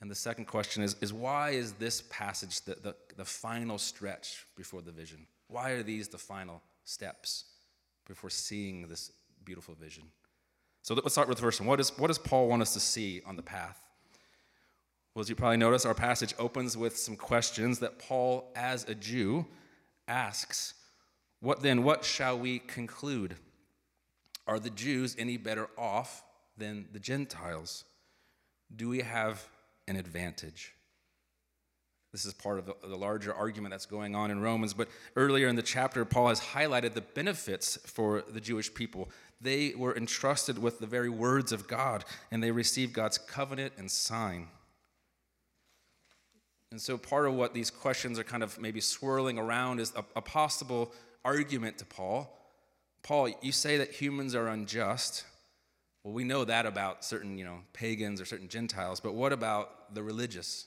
And 0.00 0.10
the 0.10 0.14
second 0.14 0.46
question 0.46 0.82
is, 0.82 0.96
is 1.00 1.12
why 1.12 1.50
is 1.50 1.72
this 1.72 2.02
passage 2.10 2.60
the, 2.62 2.74
the, 2.74 2.94
the 3.16 3.24
final 3.24 3.78
stretch 3.78 4.46
before 4.56 4.82
the 4.82 4.92
vision? 4.92 5.26
Why 5.48 5.70
are 5.70 5.82
these 5.82 6.08
the 6.08 6.18
final 6.18 6.62
steps 6.84 7.44
before 8.06 8.30
seeing 8.30 8.86
this 8.86 9.12
beautiful 9.44 9.74
vision? 9.74 10.04
So 10.82 10.94
let's 10.94 11.12
start 11.12 11.28
with 11.28 11.38
the 11.38 11.42
first 11.42 11.60
one. 11.60 11.68
What, 11.68 11.80
is, 11.80 11.96
what 11.96 12.08
does 12.08 12.18
Paul 12.18 12.48
want 12.48 12.60
us 12.60 12.74
to 12.74 12.80
see 12.80 13.22
on 13.24 13.36
the 13.36 13.42
path? 13.42 13.80
Well, 15.14 15.22
as 15.22 15.30
you 15.30 15.36
probably 15.36 15.56
notice, 15.56 15.86
our 15.86 15.94
passage 15.94 16.34
opens 16.38 16.76
with 16.76 16.98
some 16.98 17.16
questions 17.16 17.78
that 17.78 17.98
Paul, 17.98 18.52
as 18.56 18.86
a 18.88 18.94
Jew, 18.94 19.46
asks. 20.08 20.74
What 21.44 21.60
then, 21.60 21.84
what 21.84 22.06
shall 22.06 22.38
we 22.38 22.58
conclude? 22.58 23.36
Are 24.46 24.58
the 24.58 24.70
Jews 24.70 25.14
any 25.18 25.36
better 25.36 25.68
off 25.76 26.24
than 26.56 26.86
the 26.90 26.98
Gentiles? 26.98 27.84
Do 28.74 28.88
we 28.88 29.02
have 29.02 29.46
an 29.86 29.96
advantage? 29.96 30.72
This 32.12 32.24
is 32.24 32.32
part 32.32 32.58
of 32.58 32.72
the 32.82 32.96
larger 32.96 33.34
argument 33.34 33.72
that's 33.72 33.84
going 33.84 34.14
on 34.14 34.30
in 34.30 34.40
Romans. 34.40 34.72
But 34.72 34.88
earlier 35.16 35.46
in 35.46 35.54
the 35.54 35.62
chapter, 35.62 36.06
Paul 36.06 36.28
has 36.28 36.40
highlighted 36.40 36.94
the 36.94 37.02
benefits 37.02 37.76
for 37.84 38.24
the 38.26 38.40
Jewish 38.40 38.72
people. 38.72 39.10
They 39.38 39.74
were 39.76 39.94
entrusted 39.94 40.56
with 40.56 40.78
the 40.78 40.86
very 40.86 41.10
words 41.10 41.52
of 41.52 41.68
God, 41.68 42.06
and 42.30 42.42
they 42.42 42.52
received 42.52 42.94
God's 42.94 43.18
covenant 43.18 43.74
and 43.76 43.90
sign. 43.90 44.48
And 46.70 46.80
so, 46.80 46.96
part 46.96 47.26
of 47.26 47.34
what 47.34 47.52
these 47.52 47.70
questions 47.70 48.18
are 48.18 48.24
kind 48.24 48.42
of 48.42 48.58
maybe 48.58 48.80
swirling 48.80 49.38
around 49.38 49.78
is 49.78 49.92
a, 49.94 50.04
a 50.16 50.22
possible 50.22 50.90
argument 51.24 51.78
to 51.78 51.86
Paul. 51.86 52.30
Paul, 53.02 53.30
you 53.42 53.52
say 53.52 53.78
that 53.78 53.92
humans 53.92 54.34
are 54.34 54.48
unjust. 54.48 55.24
Well, 56.02 56.14
we 56.14 56.24
know 56.24 56.44
that 56.44 56.66
about 56.66 57.04
certain, 57.04 57.38
you 57.38 57.44
know, 57.44 57.60
pagans 57.72 58.20
or 58.20 58.24
certain 58.24 58.48
Gentiles, 58.48 59.00
but 59.00 59.14
what 59.14 59.32
about 59.32 59.94
the 59.94 60.02
religious? 60.02 60.66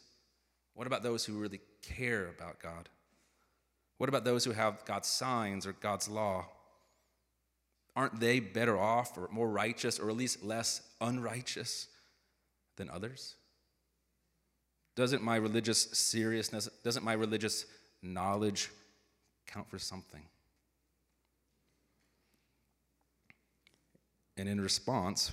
What 0.73 0.87
about 0.87 1.03
those 1.03 1.25
who 1.25 1.39
really 1.39 1.61
care 1.81 2.27
about 2.27 2.59
God? 2.59 2.89
What 3.97 4.09
about 4.09 4.25
those 4.25 4.45
who 4.45 4.51
have 4.51 4.85
God's 4.85 5.07
signs 5.07 5.65
or 5.65 5.73
God's 5.73 6.07
law? 6.07 6.45
Aren't 7.95 8.19
they 8.19 8.39
better 8.39 8.77
off 8.77 9.17
or 9.17 9.27
more 9.31 9.49
righteous 9.49 9.99
or 9.99 10.09
at 10.09 10.15
least 10.15 10.43
less 10.43 10.81
unrighteous 11.01 11.87
than 12.75 12.89
others? 12.91 13.35
Doesn't 14.95 15.23
my 15.23 15.35
religious 15.35 15.81
seriousness, 15.97 16.69
doesn't 16.83 17.03
my 17.03 17.13
religious 17.13 17.65
knowledge 18.03 18.69
count 19.47 19.67
for 19.67 19.79
something? 19.79 20.21
And 24.37 24.47
in 24.47 24.61
response, 24.61 25.31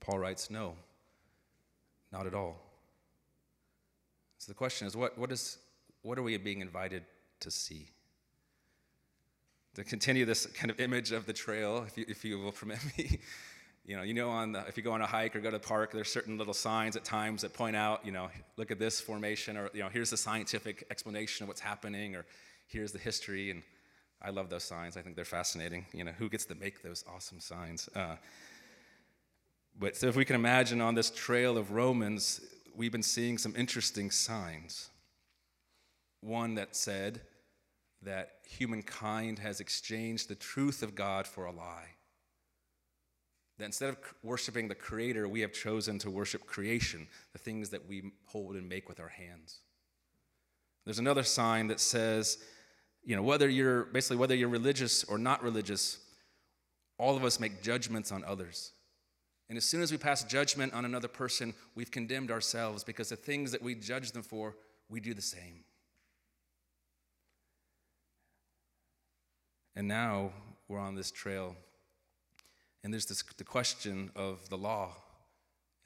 Paul 0.00 0.18
writes, 0.18 0.50
No, 0.50 0.74
not 2.12 2.26
at 2.26 2.34
all. 2.34 2.60
So 4.38 4.50
the 4.50 4.56
question 4.56 4.86
is 4.86 4.96
what, 4.96 5.18
what, 5.18 5.32
is, 5.32 5.58
what 6.02 6.18
are 6.18 6.22
we 6.22 6.36
being 6.36 6.60
invited 6.60 7.02
to 7.40 7.50
see? 7.50 7.88
To 9.74 9.82
continue 9.82 10.24
this 10.24 10.46
kind 10.46 10.70
of 10.70 10.78
image 10.78 11.10
of 11.12 11.26
the 11.26 11.32
trail, 11.32 11.84
if 11.86 11.98
you, 11.98 12.04
if 12.06 12.24
you 12.24 12.38
will 12.38 12.52
permit 12.52 12.78
me, 12.96 13.18
you 13.84 13.96
know, 13.96 14.02
you 14.02 14.14
know, 14.14 14.30
on 14.30 14.52
the, 14.52 14.60
if 14.68 14.76
you 14.76 14.82
go 14.82 14.92
on 14.92 15.00
a 15.00 15.06
hike 15.06 15.34
or 15.34 15.40
go 15.40 15.50
to 15.50 15.56
the 15.56 15.66
park, 15.66 15.92
there's 15.92 16.12
certain 16.12 16.38
little 16.38 16.54
signs 16.54 16.94
at 16.94 17.04
times 17.04 17.42
that 17.42 17.52
point 17.52 17.74
out, 17.74 18.04
you 18.04 18.12
know, 18.12 18.28
look 18.56 18.70
at 18.70 18.78
this 18.78 19.00
formation, 19.00 19.56
or 19.56 19.70
you 19.74 19.80
know, 19.80 19.88
here's 19.88 20.10
the 20.10 20.16
scientific 20.16 20.86
explanation 20.90 21.44
of 21.44 21.48
what's 21.48 21.60
happening, 21.60 22.14
or 22.14 22.24
here's 22.66 22.92
the 22.92 22.98
history. 22.98 23.50
And 23.50 23.62
I 24.24 24.30
love 24.30 24.48
those 24.48 24.64
signs. 24.64 24.96
I 24.96 25.02
think 25.02 25.16
they're 25.16 25.24
fascinating. 25.24 25.86
You 25.92 26.04
know, 26.04 26.12
who 26.12 26.28
gets 26.28 26.46
to 26.46 26.54
make 26.54 26.82
those 26.82 27.04
awesome 27.12 27.40
signs? 27.40 27.88
Uh, 27.94 28.16
but 29.78 29.96
so 29.96 30.06
if 30.06 30.16
we 30.16 30.24
can 30.24 30.36
imagine 30.36 30.80
on 30.80 30.94
this 30.94 31.10
trail 31.10 31.58
of 31.58 31.72
Romans, 31.72 32.40
we've 32.74 32.92
been 32.92 33.02
seeing 33.02 33.38
some 33.38 33.54
interesting 33.56 34.10
signs. 34.10 34.88
One 36.20 36.54
that 36.54 36.74
said 36.74 37.20
that 38.02 38.36
humankind 38.48 39.38
has 39.40 39.60
exchanged 39.60 40.28
the 40.28 40.34
truth 40.34 40.82
of 40.82 40.94
God 40.94 41.26
for 41.26 41.44
a 41.46 41.52
lie 41.52 41.94
that 43.58 43.66
instead 43.66 43.90
of 43.90 43.96
worshiping 44.22 44.68
the 44.68 44.74
Creator, 44.74 45.28
we 45.28 45.40
have 45.40 45.52
chosen 45.52 45.98
to 46.00 46.10
worship 46.10 46.46
creation, 46.46 47.06
the 47.32 47.38
things 47.38 47.70
that 47.70 47.86
we 47.86 48.10
hold 48.26 48.56
and 48.56 48.68
make 48.68 48.88
with 48.88 48.98
our 48.98 49.08
hands. 49.08 49.60
There's 50.84 50.98
another 50.98 51.22
sign 51.22 51.68
that 51.68 51.80
says, 51.80 52.38
you 53.04 53.16
know, 53.16 53.22
whether 53.22 53.48
you're 53.48 53.84
basically 53.84 54.16
whether 54.16 54.34
you're 54.34 54.48
religious 54.48 55.04
or 55.04 55.18
not 55.18 55.42
religious, 55.42 55.98
all 56.98 57.16
of 57.16 57.24
us 57.24 57.40
make 57.40 57.62
judgments 57.62 58.12
on 58.12 58.24
others. 58.24 58.72
And 59.48 59.58
as 59.58 59.64
soon 59.64 59.82
as 59.82 59.92
we 59.92 59.98
pass 59.98 60.24
judgment 60.24 60.72
on 60.72 60.84
another 60.84 61.08
person, 61.08 61.54
we've 61.74 61.90
condemned 61.90 62.30
ourselves 62.30 62.82
because 62.82 63.10
the 63.10 63.16
things 63.16 63.52
that 63.52 63.62
we 63.62 63.74
judge 63.74 64.12
them 64.12 64.22
for, 64.22 64.56
we 64.88 65.00
do 65.00 65.12
the 65.12 65.22
same. 65.22 65.64
And 69.76 69.86
now 69.86 70.30
we're 70.68 70.78
on 70.78 70.94
this 70.94 71.10
trail 71.10 71.56
and 72.84 72.92
there's 72.92 73.06
this, 73.06 73.24
the 73.38 73.44
question 73.44 74.10
of 74.14 74.48
the 74.50 74.58
law 74.58 74.92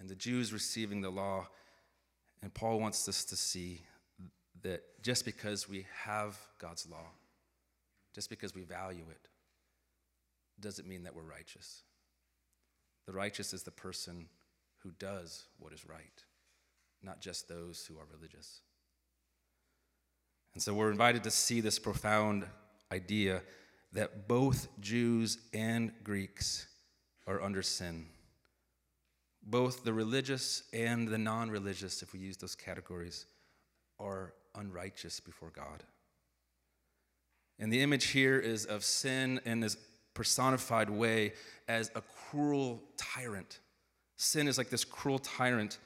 and 0.00 0.09
the 0.09 0.16
Jews 0.16 0.52
receiving 0.52 1.00
the 1.00 1.11
law. 1.11 1.46
And 2.42 2.52
Paul 2.52 2.81
wants 2.81 3.09
us 3.09 3.24
to 3.26 3.37
see 3.37 3.83
that 4.62 4.82
just 5.02 5.24
because 5.24 5.68
we 5.68 5.86
have 6.04 6.36
God's 6.58 6.88
law, 6.88 7.06
just 8.14 8.30
because 8.30 8.54
we 8.54 8.62
value 8.62 9.04
it, 9.10 9.28
doesn't 10.60 10.88
mean 10.88 11.04
that 11.04 11.14
we're 11.14 11.22
righteous. 11.22 11.82
The 13.06 13.12
righteous 13.12 13.52
is 13.52 13.62
the 13.62 13.70
person 13.70 14.26
who 14.82 14.90
does 14.98 15.44
what 15.58 15.72
is 15.72 15.86
right, 15.86 16.24
not 17.02 17.20
just 17.20 17.48
those 17.48 17.86
who 17.86 17.98
are 17.98 18.06
religious. 18.12 18.60
And 20.54 20.62
so 20.62 20.74
we're 20.74 20.90
invited 20.90 21.22
to 21.24 21.30
see 21.30 21.60
this 21.60 21.78
profound 21.78 22.44
idea 22.92 23.42
that 23.92 24.28
both 24.28 24.68
Jews 24.80 25.38
and 25.52 25.92
Greeks 26.02 26.66
are 27.26 27.40
under 27.42 27.62
sin. 27.62 28.06
Both 29.42 29.84
the 29.84 29.92
religious 29.92 30.64
and 30.72 31.08
the 31.08 31.18
non 31.18 31.50
religious, 31.50 32.02
if 32.02 32.12
we 32.12 32.18
use 32.18 32.36
those 32.36 32.54
categories, 32.54 33.26
are 33.98 34.34
unrighteous 34.58 35.20
before 35.20 35.50
God. 35.50 35.84
And 37.58 37.72
the 37.72 37.82
image 37.82 38.06
here 38.06 38.38
is 38.38 38.64
of 38.64 38.84
sin 38.84 39.40
in 39.44 39.60
this 39.60 39.76
personified 40.14 40.90
way 40.90 41.32
as 41.66 41.90
a 41.94 42.02
cruel 42.30 42.82
tyrant. 42.96 43.60
Sin 44.16 44.48
is 44.48 44.58
like 44.58 44.70
this 44.70 44.84
cruel 44.84 45.18
tyrant. 45.18 45.78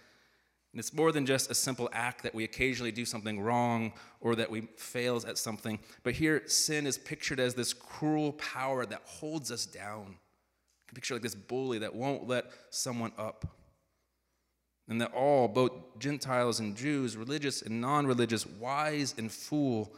And 0.72 0.78
it's 0.78 0.94
more 0.94 1.12
than 1.12 1.26
just 1.26 1.50
a 1.50 1.54
simple 1.54 1.90
act 1.92 2.22
that 2.22 2.34
we 2.34 2.44
occasionally 2.44 2.92
do 2.92 3.04
something 3.04 3.40
wrong 3.40 3.92
or 4.20 4.34
that 4.36 4.50
we 4.50 4.62
fails 4.76 5.26
at 5.26 5.36
something. 5.36 5.78
But 6.02 6.14
here, 6.14 6.42
sin 6.46 6.86
is 6.86 6.96
pictured 6.96 7.40
as 7.40 7.54
this 7.54 7.74
cruel 7.74 8.32
power 8.32 8.86
that 8.86 9.02
holds 9.04 9.50
us 9.50 9.66
down 9.66 10.06
You 10.06 10.88
can 10.88 10.94
picture 10.94 11.14
like 11.14 11.22
this 11.22 11.34
bully 11.34 11.78
that 11.80 11.94
won't 11.94 12.26
let 12.26 12.46
someone 12.70 13.12
up. 13.18 13.44
And 14.88 15.00
that 15.00 15.12
all, 15.12 15.48
both 15.48 15.72
Gentiles 15.98 16.60
and 16.60 16.76
Jews, 16.76 17.16
religious 17.16 17.62
and 17.62 17.80
non 17.80 18.06
religious, 18.06 18.46
wise 18.46 19.14
and 19.16 19.30
fool, 19.30 19.94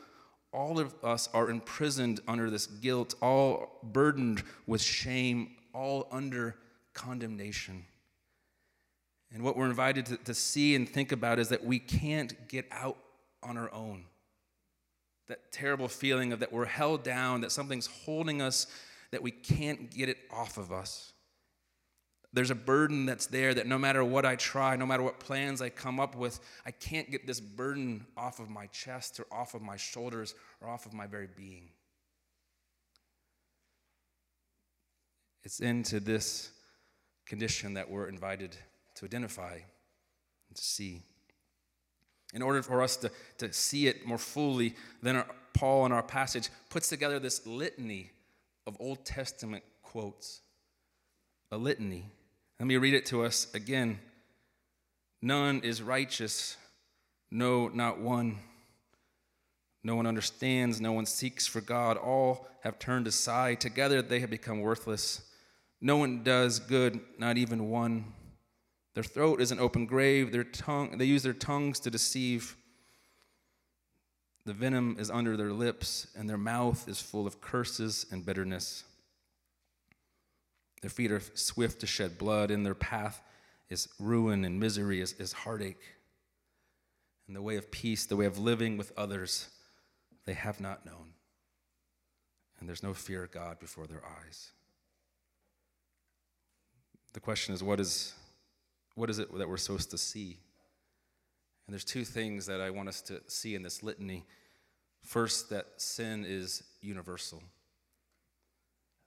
all 0.52 0.78
of 0.78 0.94
us 1.02 1.28
are 1.34 1.50
imprisoned 1.50 2.20
under 2.28 2.48
this 2.48 2.66
guilt, 2.66 3.14
all 3.20 3.80
burdened 3.82 4.42
with 4.66 4.80
shame, 4.80 5.56
all 5.72 6.06
under 6.12 6.56
condemnation. 6.92 7.84
And 9.32 9.42
what 9.42 9.56
we're 9.56 9.66
invited 9.66 10.06
to, 10.06 10.16
to 10.18 10.34
see 10.34 10.76
and 10.76 10.88
think 10.88 11.10
about 11.10 11.40
is 11.40 11.48
that 11.48 11.64
we 11.64 11.80
can't 11.80 12.48
get 12.48 12.66
out 12.70 12.96
on 13.42 13.58
our 13.58 13.72
own. 13.74 14.04
That 15.26 15.50
terrible 15.50 15.88
feeling 15.88 16.32
of 16.32 16.38
that 16.40 16.52
we're 16.52 16.66
held 16.66 17.02
down, 17.02 17.40
that 17.40 17.50
something's 17.50 17.86
holding 17.86 18.40
us, 18.40 18.68
that 19.10 19.22
we 19.22 19.32
can't 19.32 19.90
get 19.90 20.08
it 20.08 20.18
off 20.30 20.56
of 20.56 20.70
us. 20.70 21.13
There's 22.34 22.50
a 22.50 22.56
burden 22.56 23.06
that's 23.06 23.26
there 23.26 23.54
that 23.54 23.68
no 23.68 23.78
matter 23.78 24.04
what 24.04 24.26
I 24.26 24.34
try, 24.34 24.74
no 24.74 24.86
matter 24.86 25.04
what 25.04 25.20
plans 25.20 25.62
I 25.62 25.68
come 25.68 26.00
up 26.00 26.16
with, 26.16 26.40
I 26.66 26.72
can't 26.72 27.08
get 27.08 27.28
this 27.28 27.38
burden 27.38 28.06
off 28.16 28.40
of 28.40 28.50
my 28.50 28.66
chest 28.66 29.20
or 29.20 29.26
off 29.30 29.54
of 29.54 29.62
my 29.62 29.76
shoulders 29.76 30.34
or 30.60 30.68
off 30.68 30.84
of 30.84 30.92
my 30.92 31.06
very 31.06 31.28
being. 31.36 31.68
It's 35.44 35.60
into 35.60 36.00
this 36.00 36.50
condition 37.24 37.74
that 37.74 37.88
we're 37.88 38.08
invited 38.08 38.56
to 38.96 39.04
identify 39.04 39.52
and 39.52 40.56
to 40.56 40.62
see. 40.62 41.02
In 42.34 42.42
order 42.42 42.62
for 42.62 42.82
us 42.82 42.96
to, 42.96 43.12
to 43.38 43.52
see 43.52 43.86
it 43.86 44.04
more 44.04 44.18
fully, 44.18 44.74
then 45.02 45.16
our, 45.16 45.26
Paul 45.52 45.86
in 45.86 45.92
our 45.92 46.02
passage 46.02 46.48
puts 46.68 46.88
together 46.88 47.20
this 47.20 47.46
litany 47.46 48.10
of 48.66 48.76
Old 48.80 49.04
Testament 49.04 49.62
quotes. 49.82 50.40
A 51.52 51.56
litany. 51.56 52.10
Let 52.60 52.66
me 52.66 52.76
read 52.76 52.94
it 52.94 53.06
to 53.06 53.24
us 53.24 53.52
again. 53.54 53.98
None 55.20 55.60
is 55.62 55.82
righteous, 55.82 56.56
no, 57.30 57.68
not 57.68 57.98
one. 57.98 58.38
No 59.82 59.96
one 59.96 60.06
understands, 60.06 60.80
no 60.80 60.92
one 60.92 61.04
seeks 61.04 61.46
for 61.46 61.60
God. 61.60 61.96
All 61.96 62.46
have 62.62 62.78
turned 62.78 63.06
aside. 63.06 63.60
Together 63.60 64.00
they 64.00 64.20
have 64.20 64.30
become 64.30 64.60
worthless. 64.60 65.22
No 65.80 65.96
one 65.96 66.22
does 66.22 66.60
good, 66.60 67.00
not 67.18 67.36
even 67.36 67.68
one. 67.68 68.12
Their 68.94 69.02
throat 69.02 69.40
is 69.40 69.50
an 69.50 69.58
open 69.58 69.86
grave. 69.86 70.30
Their 70.30 70.44
tongue, 70.44 70.96
they 70.96 71.04
use 71.04 71.22
their 71.22 71.32
tongues 71.32 71.80
to 71.80 71.90
deceive. 71.90 72.56
The 74.46 74.54
venom 74.54 74.96
is 74.98 75.10
under 75.10 75.36
their 75.36 75.52
lips, 75.52 76.06
and 76.16 76.28
their 76.28 76.38
mouth 76.38 76.88
is 76.88 77.02
full 77.02 77.26
of 77.26 77.40
curses 77.40 78.06
and 78.10 78.24
bitterness. 78.24 78.84
Their 80.84 80.90
feet 80.90 81.12
are 81.12 81.22
swift 81.32 81.80
to 81.80 81.86
shed 81.86 82.18
blood, 82.18 82.50
and 82.50 82.66
their 82.66 82.74
path 82.74 83.22
is 83.70 83.88
ruin 83.98 84.44
and 84.44 84.60
misery, 84.60 85.00
is, 85.00 85.14
is 85.14 85.32
heartache. 85.32 85.80
And 87.26 87.34
the 87.34 87.40
way 87.40 87.56
of 87.56 87.70
peace, 87.70 88.04
the 88.04 88.16
way 88.16 88.26
of 88.26 88.36
living 88.36 88.76
with 88.76 88.92
others, 88.94 89.48
they 90.26 90.34
have 90.34 90.60
not 90.60 90.84
known. 90.84 91.14
And 92.60 92.68
there's 92.68 92.82
no 92.82 92.92
fear 92.92 93.24
of 93.24 93.30
God 93.30 93.58
before 93.60 93.86
their 93.86 94.02
eyes. 94.26 94.50
The 97.14 97.20
question 97.20 97.54
is 97.54 97.62
what 97.62 97.80
is, 97.80 98.12
what 98.94 99.08
is 99.08 99.18
it 99.18 99.34
that 99.38 99.48
we're 99.48 99.56
supposed 99.56 99.90
to 99.92 99.96
see? 99.96 100.36
And 101.66 101.72
there's 101.72 101.86
two 101.86 102.04
things 102.04 102.44
that 102.44 102.60
I 102.60 102.68
want 102.68 102.90
us 102.90 103.00
to 103.00 103.22
see 103.26 103.54
in 103.54 103.62
this 103.62 103.82
litany. 103.82 104.26
First, 105.00 105.48
that 105.48 105.64
sin 105.78 106.26
is 106.28 106.62
universal. 106.82 107.42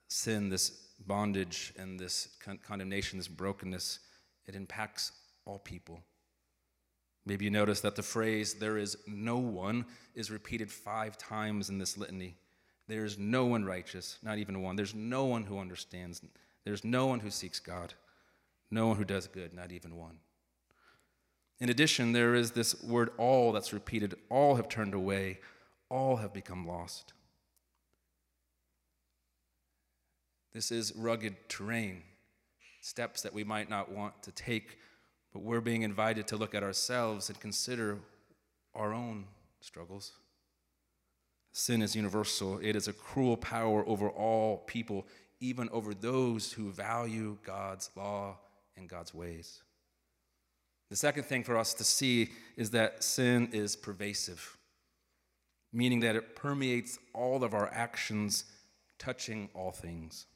Sin, 0.08 0.48
this 0.48 0.87
bondage 1.06 1.72
and 1.78 1.98
this 1.98 2.28
con- 2.40 2.58
condemnation, 2.66 3.18
this 3.18 3.28
brokenness, 3.28 4.00
it 4.46 4.54
impacts 4.54 5.12
all 5.44 5.58
people. 5.58 6.00
Maybe 7.24 7.44
you 7.44 7.50
notice 7.50 7.80
that 7.82 7.94
the 7.94 8.02
phrase, 8.02 8.54
there 8.54 8.78
is 8.78 8.96
no 9.06 9.36
one, 9.36 9.84
is 10.14 10.30
repeated 10.30 10.70
five 10.72 11.18
times 11.18 11.68
in 11.68 11.78
this 11.78 11.98
litany. 11.98 12.36
There 12.86 13.04
is 13.04 13.18
no 13.18 13.44
one 13.44 13.64
righteous, 13.64 14.18
not 14.22 14.38
even 14.38 14.62
one. 14.62 14.76
There's 14.76 14.94
no 14.94 15.26
one 15.26 15.44
who 15.44 15.58
understands. 15.58 16.22
There's 16.64 16.84
no 16.84 17.06
one 17.06 17.20
who 17.20 17.30
seeks 17.30 17.60
God, 17.60 17.94
no 18.70 18.86
one 18.86 18.96
who 18.96 19.04
does 19.04 19.26
good, 19.26 19.52
not 19.52 19.72
even 19.72 19.96
one. 19.96 20.18
In 21.60 21.68
addition, 21.68 22.12
there 22.12 22.34
is 22.34 22.52
this 22.52 22.82
word 22.82 23.10
all 23.18 23.52
that's 23.52 23.72
repeated. 23.72 24.14
All 24.30 24.56
have 24.56 24.68
turned 24.68 24.94
away, 24.94 25.40
all 25.90 26.16
have 26.16 26.32
become 26.32 26.66
lost. 26.66 27.12
This 30.52 30.72
is 30.72 30.94
rugged 30.96 31.36
terrain, 31.48 32.02
steps 32.80 33.22
that 33.22 33.34
we 33.34 33.44
might 33.44 33.68
not 33.68 33.90
want 33.90 34.22
to 34.22 34.32
take, 34.32 34.78
but 35.32 35.42
we're 35.42 35.60
being 35.60 35.82
invited 35.82 36.26
to 36.28 36.36
look 36.36 36.54
at 36.54 36.62
ourselves 36.62 37.28
and 37.28 37.38
consider 37.38 37.98
our 38.74 38.92
own 38.92 39.26
struggles. 39.60 40.12
Sin 41.52 41.82
is 41.82 41.96
universal, 41.96 42.58
it 42.62 42.76
is 42.76 42.88
a 42.88 42.92
cruel 42.92 43.36
power 43.36 43.86
over 43.86 44.08
all 44.08 44.58
people, 44.66 45.06
even 45.40 45.68
over 45.70 45.92
those 45.92 46.52
who 46.52 46.70
value 46.70 47.36
God's 47.44 47.90
law 47.96 48.38
and 48.76 48.88
God's 48.88 49.12
ways. 49.12 49.62
The 50.90 50.96
second 50.96 51.24
thing 51.24 51.44
for 51.44 51.58
us 51.58 51.74
to 51.74 51.84
see 51.84 52.30
is 52.56 52.70
that 52.70 53.04
sin 53.04 53.50
is 53.52 53.76
pervasive, 53.76 54.56
meaning 55.72 56.00
that 56.00 56.16
it 56.16 56.34
permeates 56.34 56.98
all 57.12 57.44
of 57.44 57.52
our 57.52 57.68
actions, 57.72 58.44
touching 58.98 59.50
all 59.52 59.70
things. 59.70 60.26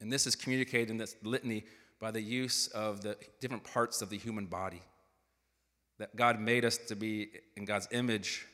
And 0.00 0.12
this 0.12 0.26
is 0.26 0.36
communicated 0.36 0.90
in 0.90 0.98
this 0.98 1.16
litany 1.22 1.64
by 1.98 2.10
the 2.10 2.20
use 2.20 2.68
of 2.68 3.00
the 3.00 3.16
different 3.40 3.64
parts 3.64 4.02
of 4.02 4.10
the 4.10 4.18
human 4.18 4.46
body. 4.46 4.82
That 5.98 6.14
God 6.14 6.38
made 6.38 6.64
us 6.64 6.76
to 6.88 6.96
be 6.96 7.28
in 7.56 7.64
God's 7.64 7.88
image, 7.90 8.46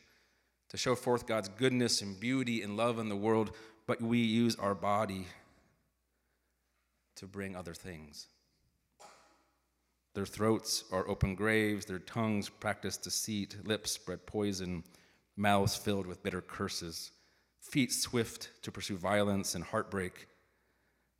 to 0.68 0.76
show 0.76 0.95
forth 0.95 1.26
God's 1.26 1.49
goodness 1.49 2.01
and 2.01 2.18
beauty 2.18 2.62
and 2.62 2.76
love 2.76 2.99
in 2.99 3.09
the 3.09 3.16
world, 3.16 3.51
but 3.86 4.01
we 4.01 4.18
use 4.18 4.55
our 4.57 4.74
body 4.74 5.26
to 7.16 7.26
bring 7.26 7.57
other 7.57 7.74
things. 7.74 8.28
Their 10.14 10.26
throats 10.26 10.84
are 10.93 11.09
open 11.09 11.34
graves, 11.34 11.86
their 11.86 11.99
tongues 11.99 12.49
practice 12.49 12.97
deceit, 12.97 13.57
lips 13.64 13.90
spread 13.93 14.26
poison, 14.26 14.84
mouths 15.36 15.74
filled 15.74 16.07
with 16.07 16.22
bitter 16.22 16.43
curses, 16.43 17.11
feet 17.61 17.93
swift 17.93 18.51
to 18.62 18.70
pursue 18.70 18.97
violence 18.97 19.55
and 19.55 19.64
heartbreak 19.64 20.28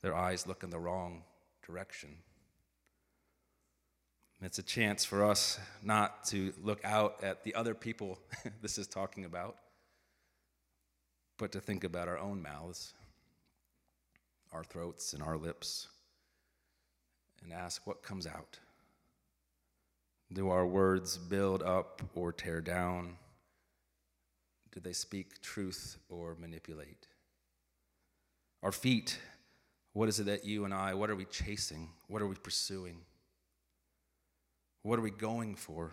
their 0.03 0.15
eyes 0.15 0.47
look 0.47 0.63
in 0.63 0.71
the 0.71 0.79
wrong 0.79 1.23
direction. 1.67 2.11
It's 4.45 4.59
a 4.59 4.63
chance 4.63 5.05
for 5.05 5.25
us 5.25 5.61
not 5.85 6.25
to 6.27 6.53
look 6.61 6.85
out 6.85 7.23
at 7.23 7.45
the 7.45 7.55
other 7.55 7.75
people 7.75 8.19
this 8.61 8.77
is 8.77 8.89
talking 8.89 9.25
about, 9.25 9.57
but 11.39 11.53
to 11.53 11.61
think 11.61 11.85
about 11.85 12.09
our 12.09 12.19
own 12.19 12.43
mouths, 12.43 12.93
our 14.53 14.65
throats, 14.65 15.13
and 15.13 15.23
our 15.23 15.37
lips, 15.37 15.87
and 17.45 17.53
ask 17.53 17.87
what 17.87 18.03
comes 18.03 18.27
out. 18.27 18.59
Do 20.33 20.51
our 20.51 20.67
words 20.67 21.19
build 21.19 21.63
up 21.63 22.03
or 22.17 22.33
tear 22.33 22.61
down? 22.61 23.19
Do 24.73 24.81
they 24.81 24.93
speak 24.93 25.41
truth 25.41 25.99
or 26.09 26.37
manipulate? 26.41 27.07
Our 28.63 28.73
feet 28.73 29.19
what 29.93 30.09
is 30.09 30.21
it 30.21 30.25
that 30.25 30.45
you 30.45 30.65
and 30.65 30.73
I, 30.73 30.95
what 30.95 31.11
are 31.11 31.17
we 31.17 31.25
chasing? 31.27 31.91
What 32.09 32.23
are 32.23 32.27
we 32.27 32.35
pursuing? 32.37 33.03
What 34.83 34.99
are 34.99 35.03
we 35.03 35.11
going 35.11 35.55
for? 35.55 35.93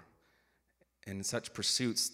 And 1.05 1.17
in 1.17 1.23
such 1.23 1.53
pursuits, 1.53 2.11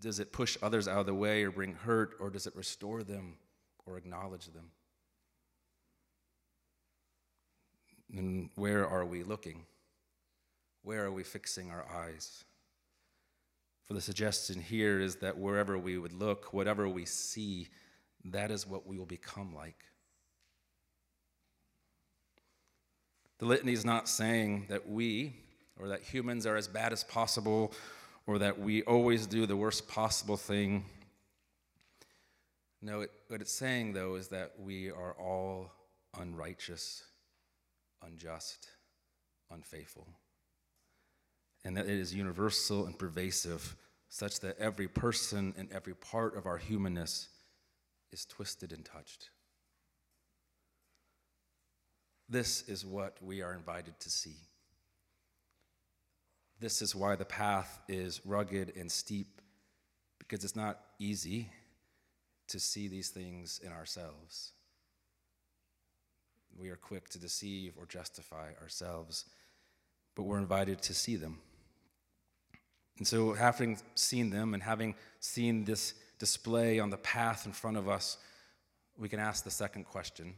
does 0.00 0.18
it 0.18 0.32
push 0.32 0.56
others 0.62 0.88
out 0.88 1.00
of 1.00 1.06
the 1.06 1.14
way 1.14 1.44
or 1.44 1.50
bring 1.50 1.74
hurt, 1.74 2.14
or 2.20 2.30
does 2.30 2.46
it 2.46 2.56
restore 2.56 3.02
them 3.02 3.36
or 3.86 3.96
acknowledge 3.96 4.46
them? 4.46 4.70
And 8.14 8.50
where 8.54 8.86
are 8.86 9.04
we 9.04 9.22
looking? 9.22 9.64
Where 10.82 11.04
are 11.04 11.12
we 11.12 11.22
fixing 11.22 11.70
our 11.70 11.84
eyes? 11.92 12.44
For 13.84 13.94
the 13.94 14.00
suggestion 14.00 14.60
here 14.60 15.00
is 15.00 15.16
that 15.16 15.38
wherever 15.38 15.78
we 15.78 15.98
would 15.98 16.12
look, 16.12 16.52
whatever 16.52 16.88
we 16.88 17.04
see, 17.04 17.68
that 18.24 18.50
is 18.50 18.66
what 18.66 18.86
we 18.86 18.98
will 18.98 19.06
become 19.06 19.54
like. 19.54 19.84
The 23.38 23.46
litany 23.46 23.72
is 23.72 23.84
not 23.84 24.08
saying 24.08 24.66
that 24.68 24.88
we 24.88 25.34
or 25.78 25.88
that 25.88 26.02
humans 26.02 26.46
are 26.46 26.56
as 26.56 26.68
bad 26.68 26.92
as 26.92 27.04
possible 27.04 27.72
or 28.26 28.38
that 28.38 28.58
we 28.58 28.82
always 28.82 29.26
do 29.26 29.46
the 29.46 29.56
worst 29.56 29.86
possible 29.88 30.36
thing. 30.36 30.84
No, 32.80 33.02
it, 33.02 33.10
what 33.28 33.40
it's 33.40 33.52
saying, 33.52 33.92
though, 33.92 34.14
is 34.16 34.28
that 34.28 34.52
we 34.58 34.90
are 34.90 35.14
all 35.18 35.70
unrighteous, 36.18 37.04
unjust, 38.02 38.68
unfaithful. 39.50 40.06
And 41.64 41.76
that 41.76 41.86
it 41.86 41.98
is 41.98 42.14
universal 42.14 42.86
and 42.86 42.98
pervasive, 42.98 43.76
such 44.08 44.40
that 44.40 44.58
every 44.58 44.88
person 44.88 45.54
and 45.58 45.70
every 45.72 45.94
part 45.94 46.36
of 46.36 46.46
our 46.46 46.58
humanness 46.58 47.28
is 48.12 48.24
twisted 48.24 48.72
and 48.72 48.84
touched. 48.84 49.30
This 52.28 52.62
is 52.68 52.84
what 52.84 53.16
we 53.22 53.42
are 53.42 53.54
invited 53.54 53.98
to 54.00 54.10
see. 54.10 54.36
This 56.58 56.82
is 56.82 56.94
why 56.94 57.16
the 57.16 57.24
path 57.24 57.80
is 57.86 58.20
rugged 58.24 58.72
and 58.76 58.90
steep, 58.90 59.40
because 60.18 60.42
it's 60.42 60.56
not 60.56 60.80
easy 60.98 61.50
to 62.48 62.58
see 62.58 62.88
these 62.88 63.10
things 63.10 63.60
in 63.62 63.70
ourselves. 63.70 64.52
We 66.58 66.70
are 66.70 66.76
quick 66.76 67.08
to 67.10 67.18
deceive 67.18 67.74
or 67.76 67.86
justify 67.86 68.52
ourselves, 68.60 69.26
but 70.14 70.22
we're 70.22 70.38
invited 70.38 70.80
to 70.82 70.94
see 70.94 71.16
them. 71.16 71.38
And 72.98 73.06
so, 73.06 73.34
having 73.34 73.78
seen 73.94 74.30
them 74.30 74.54
and 74.54 74.62
having 74.62 74.94
seen 75.20 75.64
this 75.64 75.92
display 76.18 76.78
on 76.78 76.88
the 76.88 76.96
path 76.96 77.44
in 77.44 77.52
front 77.52 77.76
of 77.76 77.88
us, 77.88 78.16
we 78.96 79.10
can 79.10 79.20
ask 79.20 79.44
the 79.44 79.50
second 79.50 79.84
question 79.84 80.34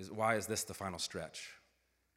is 0.00 0.10
why 0.10 0.34
is 0.36 0.46
this 0.46 0.64
the 0.64 0.74
final 0.74 0.98
stretch? 0.98 1.50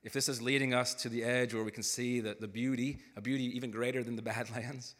If 0.03 0.13
this 0.13 0.27
is 0.27 0.41
leading 0.41 0.73
us 0.73 0.93
to 0.95 1.09
the 1.09 1.23
edge 1.23 1.53
where 1.53 1.63
we 1.63 1.71
can 1.71 1.84
see 1.84 2.19
the, 2.19 2.36
the 2.39 2.47
beauty, 2.47 2.97
a 3.15 3.21
beauty 3.21 3.55
even 3.55 3.71
greater 3.71 4.03
than 4.03 4.15
the 4.15 4.21
Badlands, 4.34 4.95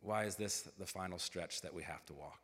why 0.00 0.24
is 0.24 0.36
this 0.36 0.68
the 0.78 0.86
final 0.86 1.18
stretch 1.18 1.60
that 1.62 1.74
we 1.74 1.82
have 1.82 2.04
to 2.06 2.14
walk? 2.14 2.40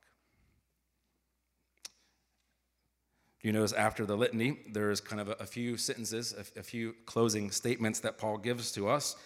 You 3.42 3.52
notice 3.52 3.74
after 3.74 4.06
the 4.06 4.16
litany, 4.16 4.58
there's 4.72 5.00
kind 5.00 5.20
of 5.20 5.28
a, 5.28 5.32
a 5.32 5.46
few 5.46 5.76
sentences, 5.76 6.34
a, 6.36 6.60
a 6.60 6.62
few 6.62 6.94
closing 7.04 7.50
statements 7.50 8.00
that 8.00 8.16
Paul 8.16 8.38
gives 8.38 8.72
to 8.72 8.88
us. 8.88 9.16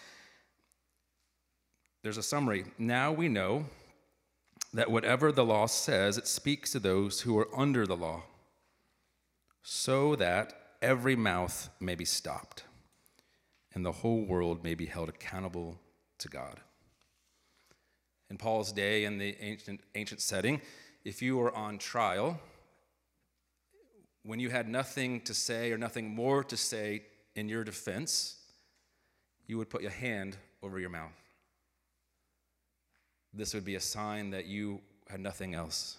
There's 2.02 2.18
a 2.18 2.22
summary. 2.22 2.64
Now 2.78 3.12
we 3.12 3.28
know 3.28 3.66
that 4.72 4.90
whatever 4.90 5.32
the 5.32 5.44
law 5.44 5.66
says, 5.66 6.18
it 6.18 6.26
speaks 6.26 6.72
to 6.72 6.80
those 6.80 7.20
who 7.20 7.38
are 7.38 7.48
under 7.56 7.86
the 7.86 7.96
law, 7.96 8.22
so 9.70 10.16
that 10.16 10.54
every 10.80 11.14
mouth 11.14 11.68
may 11.78 11.94
be 11.94 12.04
stopped 12.06 12.64
and 13.74 13.84
the 13.84 13.92
whole 13.92 14.24
world 14.24 14.64
may 14.64 14.74
be 14.74 14.86
held 14.86 15.10
accountable 15.10 15.78
to 16.16 16.26
God. 16.26 16.60
In 18.30 18.38
Paul's 18.38 18.72
day, 18.72 19.04
in 19.04 19.18
the 19.18 19.36
ancient, 19.42 19.82
ancient 19.94 20.22
setting, 20.22 20.62
if 21.04 21.20
you 21.20 21.36
were 21.36 21.54
on 21.54 21.76
trial, 21.76 22.40
when 24.22 24.40
you 24.40 24.48
had 24.48 24.70
nothing 24.70 25.20
to 25.20 25.34
say 25.34 25.70
or 25.70 25.76
nothing 25.76 26.14
more 26.14 26.42
to 26.44 26.56
say 26.56 27.02
in 27.36 27.46
your 27.46 27.62
defense, 27.62 28.36
you 29.46 29.58
would 29.58 29.68
put 29.68 29.82
your 29.82 29.90
hand 29.90 30.38
over 30.62 30.80
your 30.80 30.88
mouth. 30.88 31.12
This 33.34 33.52
would 33.52 33.66
be 33.66 33.74
a 33.74 33.80
sign 33.80 34.30
that 34.30 34.46
you 34.46 34.80
had 35.10 35.20
nothing 35.20 35.54
else 35.54 35.98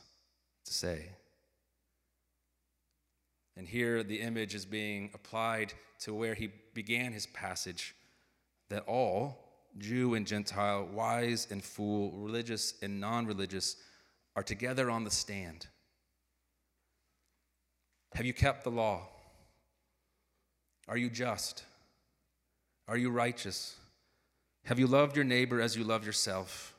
to 0.65 0.73
say. 0.73 1.09
And 3.59 3.67
here 3.67 4.03
the 4.03 4.21
image 4.21 4.55
is 4.55 4.63
being 4.63 5.09
applied 5.13 5.73
to 5.99 6.13
where 6.13 6.33
he 6.33 6.49
began 6.73 7.11
his 7.11 7.25
passage 7.25 7.93
that 8.69 8.85
all, 8.87 9.37
Jew 9.77 10.13
and 10.13 10.25
Gentile, 10.25 10.87
wise 10.93 11.45
and 11.51 11.61
fool, 11.61 12.13
religious 12.13 12.75
and 12.81 13.01
non 13.01 13.25
religious, 13.25 13.75
are 14.37 14.43
together 14.43 14.89
on 14.89 15.03
the 15.03 15.11
stand. 15.11 15.67
Have 18.13 18.25
you 18.25 18.31
kept 18.31 18.63
the 18.63 18.71
law? 18.71 19.01
Are 20.87 20.97
you 20.97 21.09
just? 21.09 21.65
Are 22.87 22.97
you 22.97 23.09
righteous? 23.09 23.75
Have 24.63 24.79
you 24.79 24.87
loved 24.87 25.17
your 25.17 25.25
neighbor 25.25 25.59
as 25.59 25.75
you 25.75 25.83
love 25.83 26.05
yourself? 26.05 26.73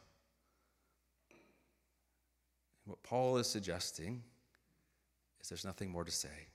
What 2.86 3.02
Paul 3.02 3.36
is 3.36 3.48
suggesting 3.48 4.22
is 5.42 5.50
there's 5.50 5.66
nothing 5.66 5.90
more 5.90 6.04
to 6.04 6.10
say. 6.10 6.49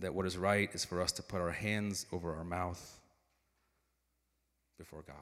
That 0.00 0.14
what 0.14 0.26
is 0.26 0.36
right 0.36 0.68
is 0.74 0.84
for 0.84 1.00
us 1.00 1.12
to 1.12 1.22
put 1.22 1.40
our 1.40 1.52
hands 1.52 2.06
over 2.12 2.34
our 2.34 2.44
mouth 2.44 3.00
before 4.78 5.02
God. 5.06 5.16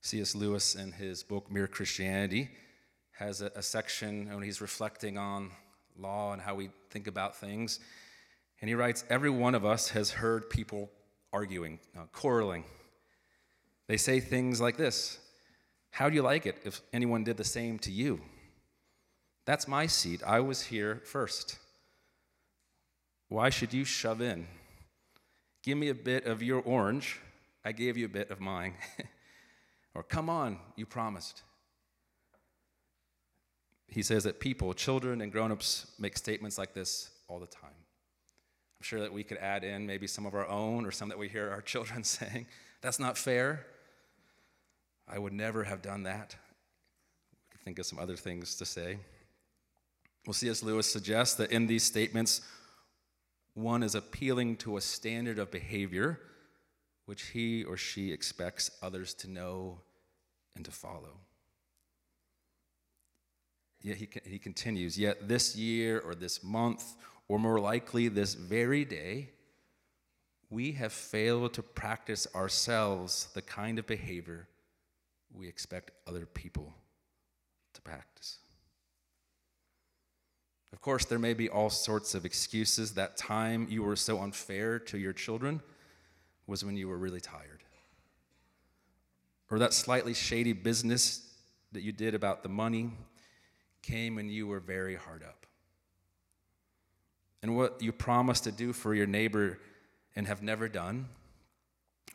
C.S. 0.00 0.34
Lewis, 0.34 0.74
in 0.74 0.92
his 0.92 1.22
book 1.22 1.50
Mere 1.50 1.68
Christianity, 1.68 2.50
has 3.12 3.40
a, 3.40 3.52
a, 3.54 3.62
section 3.62 4.28
when 4.28 4.42
he's 4.42 4.60
reflecting 4.60 5.16
on 5.16 5.50
law 5.96 6.32
and 6.32 6.42
how 6.42 6.54
we 6.54 6.70
think 6.90 7.06
about 7.06 7.36
things. 7.36 7.78
And 8.60 8.68
he 8.68 8.74
writes 8.74 9.04
Every 9.08 9.30
one 9.30 9.54
of 9.54 9.64
us 9.64 9.90
has 9.90 10.10
heard 10.10 10.50
people 10.50 10.90
arguing, 11.32 11.78
uh, 11.96 12.06
quarreling. 12.12 12.64
They 13.86 13.96
say 13.96 14.20
things 14.20 14.60
like 14.60 14.76
this 14.76 15.18
How 15.90 16.08
do 16.08 16.14
you 16.14 16.22
like 16.22 16.46
it 16.46 16.58
if 16.64 16.80
anyone 16.92 17.24
did 17.24 17.36
the 17.36 17.44
same 17.44 17.78
to 17.80 17.92
you? 17.92 18.20
That's 19.44 19.66
my 19.66 19.86
seat. 19.86 20.22
I 20.24 20.40
was 20.40 20.62
here 20.62 21.02
first. 21.04 21.58
Why 23.28 23.50
should 23.50 23.72
you 23.72 23.84
shove 23.84 24.20
in? 24.20 24.46
Give 25.62 25.78
me 25.78 25.88
a 25.88 25.94
bit 25.94 26.26
of 26.26 26.42
your 26.42 26.60
orange. 26.62 27.20
I 27.64 27.72
gave 27.72 27.96
you 27.96 28.06
a 28.06 28.10
bit 28.10 28.30
of 28.30 28.40
mine. 28.40 28.74
Or, 29.94 30.02
come 30.02 30.30
on, 30.30 30.58
you 30.76 30.86
promised. 30.86 31.42
He 33.88 34.02
says 34.02 34.24
that 34.24 34.40
people, 34.40 34.72
children 34.72 35.20
and 35.20 35.30
grown-ups, 35.30 35.86
make 35.98 36.16
statements 36.16 36.56
like 36.56 36.72
this 36.72 37.10
all 37.28 37.38
the 37.38 37.46
time. 37.46 37.70
I'm 37.74 38.84
sure 38.84 39.00
that 39.00 39.12
we 39.12 39.22
could 39.22 39.38
add 39.38 39.64
in 39.64 39.86
maybe 39.86 40.06
some 40.06 40.24
of 40.24 40.34
our 40.34 40.48
own 40.48 40.86
or 40.86 40.90
some 40.90 41.10
that 41.10 41.18
we 41.18 41.28
hear 41.28 41.50
our 41.50 41.60
children 41.72 42.04
saying, 42.04 42.46
That's 42.80 42.98
not 42.98 43.18
fair. 43.18 43.66
I 45.06 45.18
would 45.18 45.32
never 45.32 45.64
have 45.64 45.82
done 45.82 46.04
that. 46.04 46.36
We 47.42 47.48
could 47.50 47.60
think 47.60 47.78
of 47.78 47.84
some 47.84 47.98
other 47.98 48.16
things 48.16 48.56
to 48.56 48.64
say. 48.64 48.98
Well, 50.26 50.34
C.S. 50.34 50.62
Lewis 50.62 50.90
suggests 50.90 51.34
that 51.36 51.50
in 51.50 51.66
these 51.66 51.82
statements, 51.82 52.42
one 53.54 53.82
is 53.82 53.94
appealing 53.94 54.56
to 54.58 54.76
a 54.76 54.80
standard 54.80 55.38
of 55.38 55.50
behavior 55.50 56.20
which 57.06 57.28
he 57.28 57.64
or 57.64 57.76
she 57.76 58.12
expects 58.12 58.70
others 58.82 59.14
to 59.14 59.28
know 59.28 59.80
and 60.54 60.64
to 60.64 60.70
follow. 60.70 61.18
Yet 63.82 63.96
he, 63.96 64.08
he 64.24 64.38
continues, 64.38 64.96
yet 64.96 65.28
this 65.28 65.56
year 65.56 65.98
or 65.98 66.14
this 66.14 66.44
month, 66.44 66.94
or 67.28 67.38
more 67.38 67.58
likely 67.58 68.08
this 68.08 68.34
very 68.34 68.84
day, 68.84 69.30
we 70.50 70.72
have 70.72 70.92
failed 70.92 71.54
to 71.54 71.62
practice 71.62 72.26
ourselves 72.34 73.28
the 73.34 73.42
kind 73.42 73.78
of 73.78 73.86
behavior 73.86 74.46
we 75.34 75.48
expect 75.48 75.90
other 76.06 76.26
people 76.26 76.72
to 77.74 77.82
practice. 77.82 78.38
Of 80.72 80.80
course, 80.80 81.04
there 81.04 81.18
may 81.18 81.34
be 81.34 81.48
all 81.48 81.70
sorts 81.70 82.14
of 82.14 82.24
excuses. 82.24 82.94
That 82.94 83.16
time 83.16 83.66
you 83.70 83.82
were 83.82 83.96
so 83.96 84.20
unfair 84.20 84.78
to 84.80 84.98
your 84.98 85.12
children 85.12 85.60
was 86.46 86.64
when 86.64 86.76
you 86.76 86.88
were 86.88 86.98
really 86.98 87.20
tired. 87.20 87.62
Or 89.50 89.58
that 89.58 89.74
slightly 89.74 90.14
shady 90.14 90.54
business 90.54 91.30
that 91.72 91.82
you 91.82 91.92
did 91.92 92.14
about 92.14 92.42
the 92.42 92.48
money 92.48 92.90
came 93.82 94.16
when 94.16 94.28
you 94.28 94.46
were 94.46 94.60
very 94.60 94.94
hard 94.94 95.22
up. 95.22 95.46
And 97.42 97.56
what 97.56 97.82
you 97.82 97.92
promised 97.92 98.44
to 98.44 98.52
do 98.52 98.72
for 98.72 98.94
your 98.94 99.06
neighbor 99.06 99.58
and 100.14 100.26
have 100.26 100.42
never 100.42 100.68
done, 100.68 101.08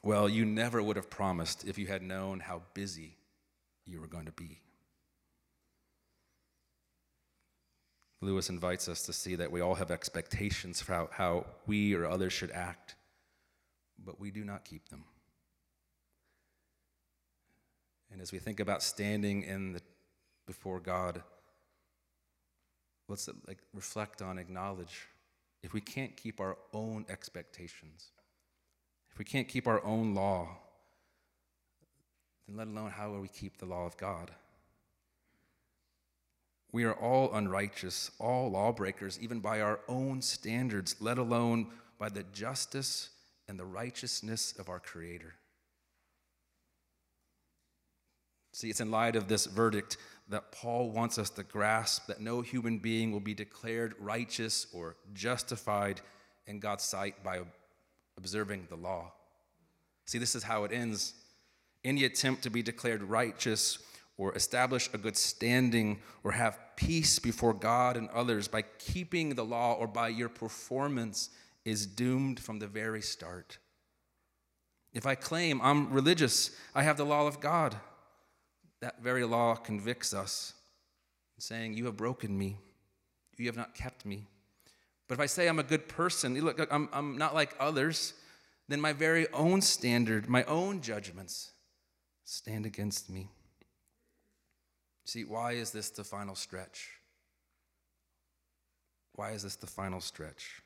well, 0.02 0.30
you 0.30 0.46
never 0.46 0.82
would 0.82 0.96
have 0.96 1.10
promised 1.10 1.68
if 1.68 1.78
you 1.78 1.88
had 1.88 2.02
known 2.02 2.40
how 2.40 2.62
busy 2.74 3.18
you 3.86 4.00
were 4.00 4.08
going 4.08 4.26
to 4.26 4.32
be. 4.32 4.62
Lewis 8.22 8.50
invites 8.50 8.90
us 8.90 9.04
to 9.04 9.14
see 9.14 9.36
that 9.36 9.52
we 9.52 9.62
all 9.62 9.76
have 9.76 9.92
expectations 9.92 10.82
for 10.82 10.94
how, 10.94 11.10
how 11.12 11.46
we 11.68 11.94
or 11.94 12.08
others 12.08 12.34
should 12.34 12.52
act 12.52 12.96
but 14.04 14.20
we 14.20 14.32
do 14.32 14.44
not 14.44 14.66
keep 14.66 14.90
them. 14.90 15.04
And 18.12 18.22
as 18.22 18.32
we 18.32 18.40
think 18.40 18.60
about 18.60 18.84
standing 18.84 19.44
in 19.44 19.74
the, 19.74 19.82
before 20.46 20.80
God, 20.80 21.22
let's 23.08 23.30
like 23.48 23.60
reflect 23.74 24.22
on, 24.22 24.38
acknowledge 24.38 25.08
if 25.62 25.74
we 25.74 25.82
can't 25.82 26.16
keep 26.16 26.40
our 26.40 26.58
own 26.74 27.06
expectations, 27.10 28.12
if 29.12 29.18
we 29.18 29.26
can't 29.26 29.48
keep 29.48 29.68
our 29.68 29.84
own 29.84 30.14
law, 30.14 30.48
then 32.48 32.58
let 32.58 32.68
alone 32.68 32.92
how 32.92 33.10
will 33.12 33.20
we 33.20 33.28
keep 33.28 33.58
the 33.58 33.66
law 33.66 33.86
of 33.86 33.98
God? 33.98 34.32
We 36.72 36.84
are 36.84 36.94
all 36.94 37.34
unrighteous, 37.34 38.12
all 38.20 38.52
lawbreakers, 38.52 39.20
even 39.22 39.40
by 39.40 39.62
our 39.62 39.80
own 39.88 40.22
standards, 40.22 40.96
let 41.00 41.18
alone 41.18 41.68
by 41.98 42.10
the 42.10 42.24
justice 42.34 43.10
and 43.48 43.58
the 43.60 43.66
righteousness 43.66 44.54
of 44.60 44.70
our 44.70 44.80
Creator. 44.80 45.36
See, 48.52 48.70
it's 48.70 48.82
in 48.82 48.92
light 48.92 49.16
of 49.16 49.28
this 49.28 49.46
verdict 49.46 49.98
that 50.30 50.52
Paul 50.52 50.92
wants 50.92 51.18
us 51.18 51.30
to 51.32 51.44
grasp 51.44 52.08
that 52.08 52.20
no 52.20 52.42
human 52.42 52.80
being 52.80 53.12
will 53.12 53.20
be 53.20 53.34
declared 53.34 53.96
righteous 54.00 54.68
or 54.74 54.96
justified 55.14 56.02
in 56.48 56.60
God's 56.60 56.84
sight 56.84 57.24
by 57.24 57.42
observing 58.18 58.68
the 58.70 58.76
law. 58.76 59.14
See, 60.06 60.18
this 60.18 60.36
is 60.36 60.44
how 60.44 60.64
it 60.64 60.72
ends. 60.72 61.14
Any 61.86 62.04
attempt 62.04 62.44
to 62.44 62.50
be 62.50 62.62
declared 62.62 63.04
righteous 63.04 63.78
or 64.18 64.36
establish 64.36 64.90
a 64.94 64.98
good 64.98 65.16
standing 65.16 66.00
or 66.24 66.32
have 66.32 66.60
peace 66.76 67.20
before 67.20 67.54
God 67.54 67.98
and 67.98 68.10
others 68.10 68.48
by 68.48 68.64
keeping 68.80 69.36
the 69.36 69.46
law 69.46 69.74
or 69.74 69.88
by 69.88 70.08
your 70.08 70.30
performance 70.30 71.30
is 71.66 71.86
doomed 71.86 72.40
from 72.40 72.60
the 72.60 72.68
very 72.68 73.02
start. 73.02 73.58
If 74.94 75.06
I 75.06 75.16
claim 75.16 75.62
I'm 75.62 75.92
religious, 75.92 76.52
I 76.74 76.84
have 76.84 76.98
the 76.98 77.06
law 77.06 77.28
of 77.28 77.40
God, 77.40 77.76
that 78.80 79.02
very 79.02 79.24
law 79.24 79.56
convicts 79.56 80.14
us, 80.14 80.54
saying, 81.38 81.74
You 81.74 81.86
have 81.86 81.98
broken 81.98 82.38
me, 82.38 82.58
you 83.38 83.46
have 83.48 83.58
not 83.58 83.76
kept 83.76 84.06
me. 84.06 84.28
But 85.08 85.16
if 85.16 85.20
I 85.20 85.26
say 85.28 85.48
I'm 85.48 85.60
a 85.60 85.64
good 85.64 85.88
person, 85.88 86.40
look, 86.40 86.68
I'm, 86.72 86.90
I'm 86.92 87.18
not 87.18 87.36
like 87.36 87.56
others, 87.60 88.14
then 88.68 88.82
my 88.82 88.94
very 88.94 89.32
own 89.32 89.62
standard, 89.62 90.28
my 90.28 90.44
own 90.46 90.82
judgments 90.82 91.52
stand 92.26 92.66
against 92.66 93.10
me. 93.10 93.30
See, 95.08 95.24
why 95.24 95.54
is 95.54 95.72
this 95.72 95.90
the 95.90 96.04
final 96.04 96.36
stretch? 96.36 96.90
Why 99.14 99.32
is 99.32 99.44
this 99.44 99.56
the 99.56 99.66
final 99.66 100.02
stretch? 100.02 100.62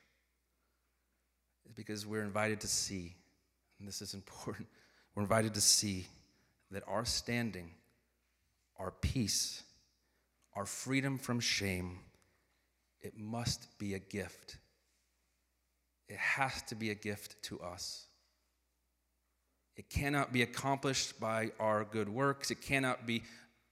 It's 1.64 1.76
because 1.76 2.08
we're 2.08 2.24
invited 2.24 2.60
to 2.62 2.68
see, 2.68 3.14
and 3.78 3.88
this 3.88 4.02
is 4.02 4.14
important, 4.16 4.68
we're 5.14 5.22
invited 5.22 5.54
to 5.54 5.62
see 5.62 6.08
that 6.72 6.82
our 6.88 7.06
standing, 7.06 7.70
our 8.80 8.90
peace, 8.90 9.62
our 10.56 10.66
freedom 10.66 11.20
from 11.20 11.40
shame, 11.40 12.00
it 13.00 13.16
must 13.16 13.78
be 13.78 13.94
a 13.94 14.00
gift. 14.00 14.58
It 16.10 16.18
has 16.18 16.64
to 16.64 16.74
be 16.76 16.90
a 16.90 16.96
gift 16.96 17.40
to 17.44 17.60
us. 17.60 18.08
It 19.76 19.88
cannot 19.88 20.34
be 20.34 20.42
accomplished 20.42 21.20
by 21.20 21.52
our 21.60 21.84
good 21.84 22.10
works. 22.10 22.50
It 22.50 22.62
cannot 22.62 23.06
be 23.06 23.22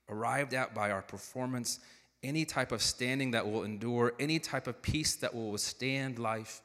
arrived 0.09 0.53
at 0.53 0.73
by 0.73 0.91
our 0.91 1.01
performance, 1.01 1.79
any 2.23 2.45
type 2.45 2.71
of 2.71 2.81
standing 2.81 3.31
that 3.31 3.49
will 3.49 3.63
endure, 3.63 4.13
any 4.19 4.39
type 4.39 4.67
of 4.67 4.81
peace 4.81 5.15
that 5.17 5.33
will 5.33 5.51
withstand 5.51 6.19
life, 6.19 6.61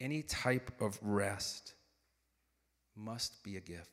any 0.00 0.22
type 0.22 0.70
of 0.80 0.98
rest 1.02 1.74
must 2.96 3.42
be 3.42 3.56
a 3.56 3.60
gift. 3.60 3.90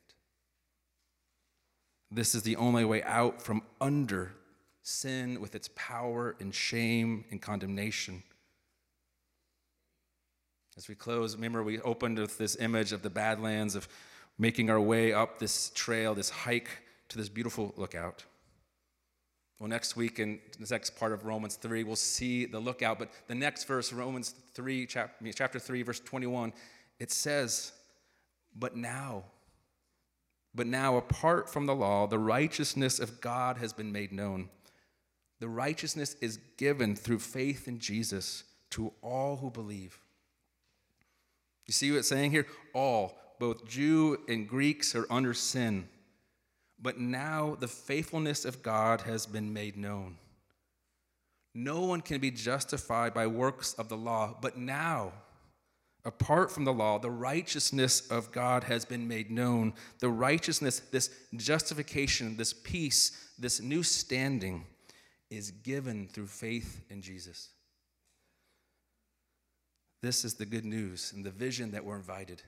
This 2.10 2.36
is 2.36 2.44
the 2.44 2.56
only 2.56 2.86
way 2.86 3.04
out 3.04 3.42
from 3.42 3.64
under 3.82 4.34
sin 4.82 5.42
with 5.42 5.56
its 5.56 5.70
power 5.76 6.36
and 6.40 6.54
shame 6.54 7.26
and 7.32 7.42
condemnation. 7.42 8.24
As 10.78 10.88
we 10.88 10.96
close, 10.96 11.36
remember 11.36 11.64
we 11.64 11.80
opened 11.82 12.18
with 12.18 12.38
this 12.38 12.56
image 12.56 12.92
of 12.92 13.02
the 13.02 13.10
Badlands, 13.10 13.76
of 13.76 13.88
making 14.38 14.70
our 14.70 14.82
way 14.82 15.14
up 15.14 15.40
this 15.40 15.70
trail, 15.72 16.16
this 16.16 16.30
hike 16.30 16.70
to 17.10 17.18
this 17.18 17.30
beautiful 17.30 17.74
lookout. 17.78 18.24
Well, 19.64 19.70
next 19.70 19.96
week 19.96 20.20
in 20.20 20.42
the 20.60 20.68
next 20.70 20.98
part 20.98 21.14
of 21.14 21.24
Romans 21.24 21.56
3, 21.56 21.86
we'll 21.86 21.96
see 21.96 22.44
the 22.44 22.60
lookout. 22.60 23.00
But 23.00 23.12
the 23.28 23.36
next 23.36 23.64
verse, 23.64 23.94
Romans 23.94 24.36
3, 24.56 24.86
chapter, 24.86 25.32
chapter 25.32 25.58
3, 25.58 25.84
verse 25.84 26.02
21, 26.02 26.52
it 27.00 27.12
says, 27.12 27.72
But 28.54 28.76
now, 28.76 29.24
but 30.54 30.68
now, 30.68 30.98
apart 30.98 31.50
from 31.50 31.66
the 31.66 31.74
law, 31.74 32.08
the 32.08 32.20
righteousness 32.20 33.00
of 33.00 33.22
God 33.22 33.58
has 33.60 33.72
been 33.72 33.94
made 33.94 34.12
known. 34.12 34.50
The 35.40 35.48
righteousness 35.48 36.18
is 36.20 36.40
given 36.58 36.98
through 36.98 37.20
faith 37.20 37.66
in 37.66 37.80
Jesus 37.80 38.44
to 38.72 38.92
all 39.02 39.38
who 39.38 39.50
believe. 39.50 39.98
You 41.68 41.72
see 41.72 41.90
what 41.90 42.00
it's 42.00 42.10
saying 42.10 42.32
here? 42.32 42.48
All, 42.74 43.18
both 43.40 43.66
Jew 43.66 44.18
and 44.28 44.46
Greeks, 44.46 44.94
are 44.94 45.08
under 45.10 45.34
sin. 45.34 45.88
But 46.84 47.00
now 47.00 47.56
the 47.58 47.68
faithfulness 47.68 48.44
of 48.44 48.62
God 48.62 49.02
has 49.02 49.26
been 49.26 49.54
made 49.54 49.78
known. 49.78 50.18
No 51.56 51.82
one 51.86 52.02
can 52.02 52.20
be 52.20 52.30
justified 52.30 53.14
by 53.14 53.26
works 53.26 53.74
of 53.76 53.88
the 53.88 53.96
law, 53.96 54.36
but 54.42 54.58
now, 54.58 55.14
apart 56.04 56.52
from 56.52 56.66
the 56.66 56.74
law, 56.74 57.00
the 57.00 57.10
righteousness 57.10 58.06
of 58.12 58.34
God 58.34 58.66
has 58.66 58.84
been 58.84 59.08
made 59.08 59.32
known. 59.32 59.74
The 60.00 60.10
righteousness, 60.10 60.82
this 60.92 61.10
justification, 61.38 62.36
this 62.36 62.54
peace, 62.54 63.32
this 63.40 63.62
new 63.62 63.82
standing 63.82 64.66
is 65.30 65.52
given 65.52 66.10
through 66.10 66.28
faith 66.28 66.82
in 66.90 67.02
Jesus. 67.02 67.50
This 70.02 70.26
is 70.26 70.34
the 70.34 70.46
good 70.46 70.66
news 70.66 71.14
and 71.16 71.24
the 71.24 71.32
vision 71.32 71.72
that 71.72 71.86
we're 71.86 71.96
invited. 71.96 72.42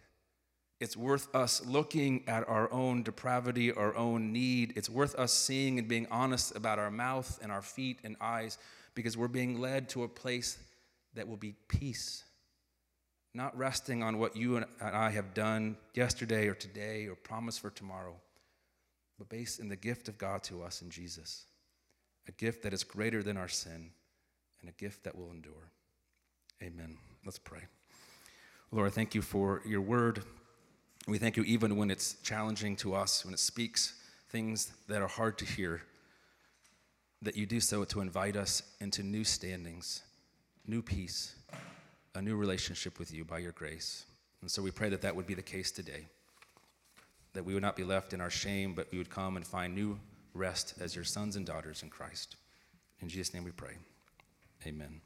It's 0.80 0.98
worth 0.98 1.34
us 1.34 1.66
looking 1.66 2.24
at 2.28 2.48
our 2.50 2.72
own 2.72 3.04
depravity, 3.04 3.72
our 3.72 3.96
own 3.96 4.34
need. 4.34 4.74
It's 4.76 4.90
worth 4.90 5.16
us 5.16 5.32
seeing 5.32 5.80
and 5.80 5.88
being 5.88 6.08
honest 6.12 6.56
about 6.56 6.80
our 6.80 6.92
mouth 6.92 7.40
and 7.42 7.52
our 7.52 7.62
feet 7.62 8.00
and 8.04 8.18
eyes 8.20 8.58
because 8.94 9.16
we're 9.18 9.30
being 9.30 9.60
led 9.60 9.88
to 9.90 10.04
a 10.04 10.08
place 10.08 10.58
that 11.14 11.28
will 11.28 11.38
be 11.38 11.56
peace. 11.70 12.26
Not 13.34 13.58
resting 13.58 14.04
on 14.04 14.20
what 14.20 14.36
you 14.36 14.58
and 14.58 14.66
I 14.82 15.12
have 15.12 15.34
done 15.34 15.78
yesterday 15.94 16.48
or 16.48 16.54
today 16.54 17.08
or 17.08 17.16
promise 17.16 17.58
for 17.58 17.70
tomorrow, 17.70 18.16
but 19.18 19.30
based 19.30 19.60
in 19.60 19.70
the 19.70 19.76
gift 19.76 20.10
of 20.10 20.18
God 20.18 20.44
to 20.44 20.62
us 20.62 20.82
in 20.82 20.90
Jesus. 20.90 21.46
A 22.28 22.32
gift 22.34 22.64
that 22.64 22.74
is 22.74 22.84
greater 22.84 23.24
than 23.24 23.38
our 23.38 23.48
sin 23.48 23.92
and 24.60 24.70
a 24.70 24.74
gift 24.74 25.04
that 25.04 25.16
will 25.18 25.32
endure. 25.32 25.72
Amen. 26.62 26.98
Let's 27.24 27.40
pray. 27.40 27.62
Lord, 28.72 28.88
I 28.88 28.90
thank 28.90 29.16
you 29.16 29.22
for 29.22 29.62
your 29.66 29.82
word. 29.82 30.24
We 31.08 31.20
thank 31.20 31.38
you 31.38 31.44
even 31.44 31.78
when 31.78 31.92
it's 31.92 32.16
challenging 32.24 32.76
to 32.78 32.96
us, 32.96 33.24
when 33.24 33.34
it 33.34 33.40
speaks 33.40 33.94
things 34.30 34.72
that 34.88 35.02
are 35.02 35.08
hard 35.08 35.38
to 35.38 35.46
hear, 35.46 35.82
that 37.22 37.36
you 37.36 37.46
do 37.46 37.60
so 37.60 37.84
to 37.86 38.02
invite 38.02 38.36
us 38.36 38.64
into 38.80 39.04
new 39.04 39.24
standings, 39.24 40.02
new 40.68 40.82
peace, 40.82 41.36
a 42.16 42.22
new 42.22 42.36
relationship 42.36 42.98
with 42.98 43.14
you 43.14 43.24
by 43.24 43.38
your 43.38 43.52
grace. 43.52 44.06
And 44.42 44.50
so 44.50 44.62
we 44.62 44.72
pray 44.72 44.90
that 44.90 45.02
that 45.02 45.16
would 45.16 45.28
be 45.28 45.34
the 45.36 45.42
case 45.42 45.72
today, 45.72 46.08
that 47.34 47.46
we 47.46 47.54
would 47.54 47.64
not 47.64 47.76
be 47.76 47.84
left 47.84 48.14
in 48.14 48.22
our 48.22 48.30
shame, 48.30 48.74
but 48.74 48.88
we 48.92 48.98
would 48.98 49.10
come 49.10 49.38
and 49.38 49.46
find 49.46 49.76
new 49.76 50.00
rest 50.34 50.74
as 50.80 50.96
your 50.96 51.06
sons 51.06 51.36
and 51.36 51.46
daughters 51.46 51.84
in 51.84 51.90
Christ. 51.90 52.36
In 53.02 53.10
Jesus' 53.10 53.34
name 53.34 53.44
we 53.44 53.52
pray. 53.52 53.78
Amen. 54.66 55.02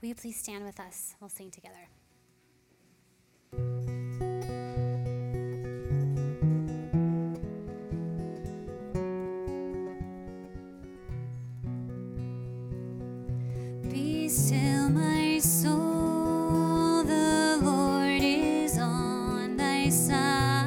Will 0.00 0.08
you 0.08 0.14
please 0.14 0.38
stand 0.38 0.64
with 0.64 0.80
us? 0.80 1.14
We'll 1.20 1.30
sing 1.30 1.50
together. 1.50 1.88
Side. 19.88 20.59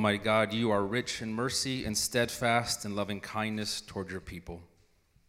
Almighty 0.00 0.24
God, 0.24 0.54
you 0.54 0.70
are 0.70 0.82
rich 0.82 1.20
in 1.20 1.30
mercy 1.30 1.84
and 1.84 1.94
steadfast 1.94 2.86
in 2.86 2.96
loving 2.96 3.20
kindness 3.20 3.82
toward 3.82 4.10
your 4.10 4.22
people. 4.22 4.62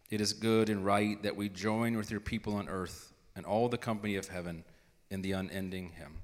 It 0.10 0.22
is 0.22 0.32
good 0.32 0.70
and 0.70 0.86
right 0.86 1.22
that 1.24 1.36
we 1.36 1.50
join 1.50 1.98
with 1.98 2.10
your 2.10 2.22
people 2.22 2.56
on 2.56 2.70
earth 2.70 3.12
and 3.36 3.46
all 3.46 3.68
the 3.68 3.78
company 3.78 4.16
of 4.16 4.30
heaven 4.30 4.64
in 5.10 5.22
the 5.24 5.34
unending 5.34 5.92
hymn. 5.98 6.22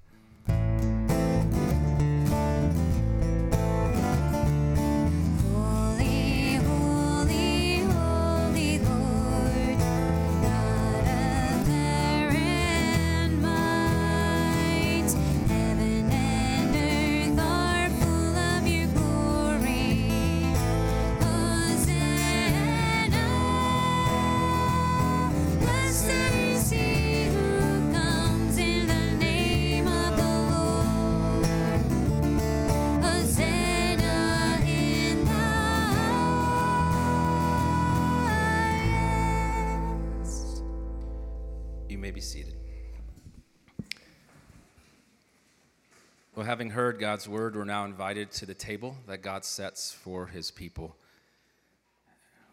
May 42.08 42.12
be 42.12 42.22
seated. 42.22 42.56
Well, 46.38 46.46
having 46.46 46.70
heard 46.70 47.00
God's 47.00 47.28
word, 47.28 47.58
we're 47.58 47.66
now 47.66 47.84
invited 47.84 48.32
to 48.32 48.46
the 48.46 48.54
table 48.54 48.96
that 49.08 49.18
God 49.18 49.44
sets 49.44 49.92
for 49.92 50.28
his 50.28 50.50
people. 50.50 50.96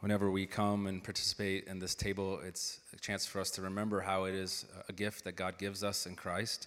Whenever 0.00 0.28
we 0.28 0.44
come 0.44 0.88
and 0.88 1.04
participate 1.04 1.68
in 1.68 1.78
this 1.78 1.94
table, 1.94 2.40
it's 2.44 2.80
a 2.92 2.96
chance 2.98 3.26
for 3.26 3.40
us 3.40 3.52
to 3.52 3.62
remember 3.62 4.00
how 4.00 4.24
it 4.24 4.34
is 4.34 4.66
a 4.88 4.92
gift 4.92 5.22
that 5.22 5.36
God 5.36 5.56
gives 5.56 5.84
us 5.84 6.04
in 6.04 6.16
Christ. 6.16 6.66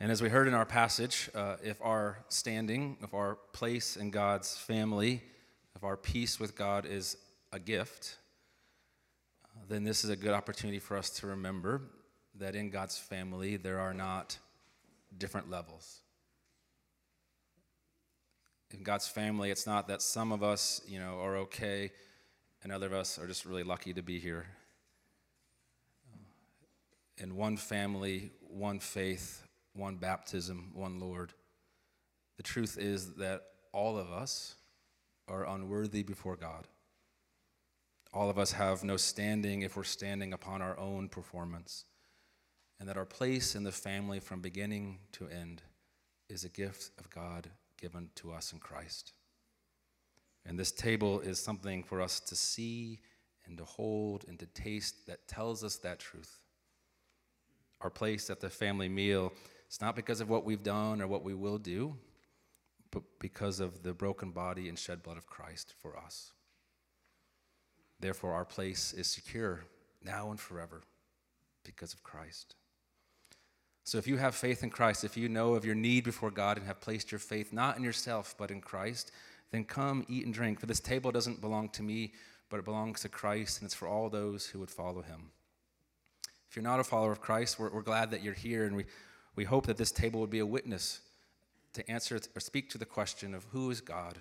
And 0.00 0.10
as 0.10 0.20
we 0.20 0.28
heard 0.28 0.48
in 0.48 0.54
our 0.54 0.66
passage, 0.66 1.30
uh, 1.36 1.54
if 1.62 1.80
our 1.82 2.18
standing, 2.30 2.96
if 3.00 3.14
our 3.14 3.36
place 3.52 3.96
in 3.96 4.10
God's 4.10 4.56
family, 4.56 5.22
if 5.76 5.84
our 5.84 5.96
peace 5.96 6.40
with 6.40 6.56
God 6.56 6.84
is 6.84 7.16
a 7.52 7.60
gift, 7.60 8.16
then 9.68 9.84
this 9.84 10.04
is 10.04 10.10
a 10.10 10.16
good 10.16 10.32
opportunity 10.32 10.78
for 10.78 10.96
us 10.96 11.10
to 11.10 11.26
remember 11.26 11.82
that 12.38 12.54
in 12.54 12.70
God's 12.70 12.98
family 12.98 13.56
there 13.56 13.78
are 13.78 13.94
not 13.94 14.38
different 15.16 15.50
levels. 15.50 16.00
In 18.70 18.82
God's 18.82 19.06
family, 19.06 19.50
it's 19.50 19.66
not 19.66 19.88
that 19.88 20.00
some 20.00 20.32
of 20.32 20.42
us, 20.42 20.80
you 20.86 20.98
know, 20.98 21.20
are 21.20 21.36
okay 21.38 21.90
and 22.62 22.72
other 22.72 22.86
of 22.86 22.92
us 22.92 23.18
are 23.18 23.26
just 23.26 23.44
really 23.44 23.62
lucky 23.62 23.92
to 23.92 24.02
be 24.02 24.18
here. 24.18 24.46
In 27.18 27.36
one 27.36 27.56
family, 27.56 28.30
one 28.40 28.78
faith, 28.78 29.42
one 29.74 29.96
baptism, 29.96 30.70
one 30.74 30.98
Lord. 30.98 31.32
The 32.36 32.42
truth 32.42 32.78
is 32.78 33.14
that 33.14 33.42
all 33.72 33.98
of 33.98 34.10
us 34.10 34.54
are 35.28 35.46
unworthy 35.46 36.02
before 36.02 36.36
God. 36.36 36.66
All 38.12 38.28
of 38.28 38.38
us 38.38 38.52
have 38.52 38.84
no 38.84 38.96
standing 38.96 39.62
if 39.62 39.76
we're 39.76 39.84
standing 39.84 40.32
upon 40.32 40.60
our 40.60 40.78
own 40.78 41.08
performance, 41.08 41.86
and 42.78 42.88
that 42.88 42.96
our 42.98 43.06
place 43.06 43.54
in 43.54 43.64
the 43.64 43.72
family 43.72 44.20
from 44.20 44.40
beginning 44.40 44.98
to 45.12 45.28
end 45.28 45.62
is 46.28 46.44
a 46.44 46.50
gift 46.50 46.90
of 46.98 47.08
God 47.08 47.48
given 47.80 48.10
to 48.16 48.32
us 48.32 48.52
in 48.52 48.58
Christ. 48.58 49.12
And 50.44 50.58
this 50.58 50.72
table 50.72 51.20
is 51.20 51.38
something 51.38 51.82
for 51.82 52.02
us 52.02 52.20
to 52.20 52.36
see 52.36 53.00
and 53.46 53.56
to 53.58 53.64
hold 53.64 54.24
and 54.28 54.38
to 54.38 54.46
taste 54.46 55.06
that 55.06 55.26
tells 55.26 55.64
us 55.64 55.76
that 55.78 55.98
truth. 55.98 56.40
Our 57.80 57.90
place 57.90 58.30
at 58.30 58.40
the 58.40 58.50
family 58.50 58.88
meal 58.88 59.32
is 59.70 59.80
not 59.80 59.96
because 59.96 60.20
of 60.20 60.28
what 60.28 60.44
we've 60.44 60.62
done 60.62 61.00
or 61.00 61.06
what 61.06 61.24
we 61.24 61.34
will 61.34 61.58
do, 61.58 61.96
but 62.90 63.02
because 63.18 63.58
of 63.58 63.82
the 63.82 63.94
broken 63.94 64.30
body 64.30 64.68
and 64.68 64.78
shed 64.78 65.02
blood 65.02 65.16
of 65.16 65.26
Christ 65.26 65.74
for 65.80 65.98
us. 65.98 66.32
Therefore, 68.02 68.32
our 68.32 68.44
place 68.44 68.92
is 68.92 69.06
secure 69.06 69.60
now 70.04 70.32
and 70.32 70.40
forever 70.40 70.82
because 71.64 71.94
of 71.94 72.02
Christ. 72.02 72.56
So, 73.84 73.96
if 73.96 74.08
you 74.08 74.16
have 74.16 74.34
faith 74.34 74.64
in 74.64 74.70
Christ, 74.70 75.04
if 75.04 75.16
you 75.16 75.28
know 75.28 75.54
of 75.54 75.64
your 75.64 75.76
need 75.76 76.02
before 76.02 76.32
God 76.32 76.58
and 76.58 76.66
have 76.66 76.80
placed 76.80 77.12
your 77.12 77.20
faith 77.20 77.52
not 77.52 77.76
in 77.76 77.84
yourself 77.84 78.34
but 78.36 78.50
in 78.50 78.60
Christ, 78.60 79.12
then 79.52 79.64
come 79.64 80.04
eat 80.08 80.24
and 80.24 80.34
drink. 80.34 80.58
For 80.58 80.66
this 80.66 80.80
table 80.80 81.12
doesn't 81.12 81.40
belong 81.40 81.68
to 81.70 81.84
me, 81.84 82.12
but 82.50 82.58
it 82.58 82.64
belongs 82.64 83.02
to 83.02 83.08
Christ, 83.08 83.60
and 83.60 83.66
it's 83.66 83.74
for 83.74 83.86
all 83.86 84.10
those 84.10 84.46
who 84.46 84.58
would 84.58 84.70
follow 84.70 85.02
him. 85.02 85.30
If 86.50 86.56
you're 86.56 86.64
not 86.64 86.80
a 86.80 86.84
follower 86.84 87.12
of 87.12 87.20
Christ, 87.20 87.60
we're, 87.60 87.70
we're 87.70 87.82
glad 87.82 88.10
that 88.10 88.22
you're 88.24 88.34
here, 88.34 88.64
and 88.64 88.74
we, 88.74 88.84
we 89.36 89.44
hope 89.44 89.66
that 89.66 89.76
this 89.76 89.92
table 89.92 90.20
would 90.20 90.28
be 90.28 90.40
a 90.40 90.46
witness 90.46 91.00
to 91.74 91.88
answer 91.88 92.20
or 92.34 92.40
speak 92.40 92.68
to 92.70 92.78
the 92.78 92.84
question 92.84 93.32
of 93.32 93.44
who 93.52 93.70
is 93.70 93.80
God 93.80 94.18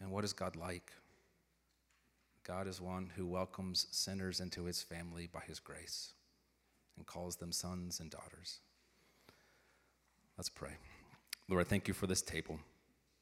and 0.00 0.10
what 0.10 0.22
is 0.22 0.34
God 0.34 0.54
like. 0.54 0.92
God 2.46 2.68
is 2.68 2.80
one 2.80 3.10
who 3.16 3.26
welcomes 3.26 3.88
sinners 3.90 4.38
into 4.38 4.66
his 4.66 4.80
family 4.80 5.26
by 5.26 5.40
his 5.48 5.58
grace 5.58 6.12
and 6.96 7.04
calls 7.04 7.36
them 7.36 7.50
sons 7.50 7.98
and 7.98 8.08
daughters. 8.08 8.60
Let's 10.38 10.48
pray. 10.48 10.76
Lord, 11.48 11.66
I 11.66 11.68
thank 11.68 11.88
you 11.88 11.94
for 11.94 12.06
this 12.06 12.22
table, 12.22 12.60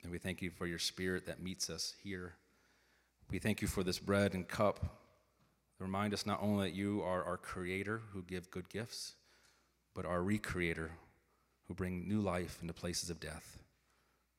and 0.03 0.13
we 0.13 0.19
thank 0.19 0.43
you 0.43 0.51
for 0.51 0.67
your 0.67 0.79
spirit 0.79 1.25
that 1.25 1.43
meets 1.43 1.71
us 1.71 1.95
here. 2.03 2.35
We 3.31 3.39
thank 3.39 3.63
you 3.63 3.69
for 3.69 3.83
this 3.83 3.99
bread 3.99 4.35
and 4.35 4.47
cup. 4.47 4.99
Remind 5.79 6.13
us 6.13 6.27
not 6.27 6.43
only 6.43 6.69
that 6.69 6.77
you 6.77 7.03
are 7.03 7.25
our 7.25 7.39
creator 7.39 8.03
who 8.13 8.23
give 8.23 8.51
good 8.51 8.69
gifts, 8.69 9.15
but 9.95 10.05
our 10.05 10.21
recreator 10.21 10.91
who 11.67 11.73
bring 11.73 12.07
new 12.07 12.21
life 12.21 12.59
into 12.61 12.75
places 12.75 13.09
of 13.09 13.21
death, 13.21 13.57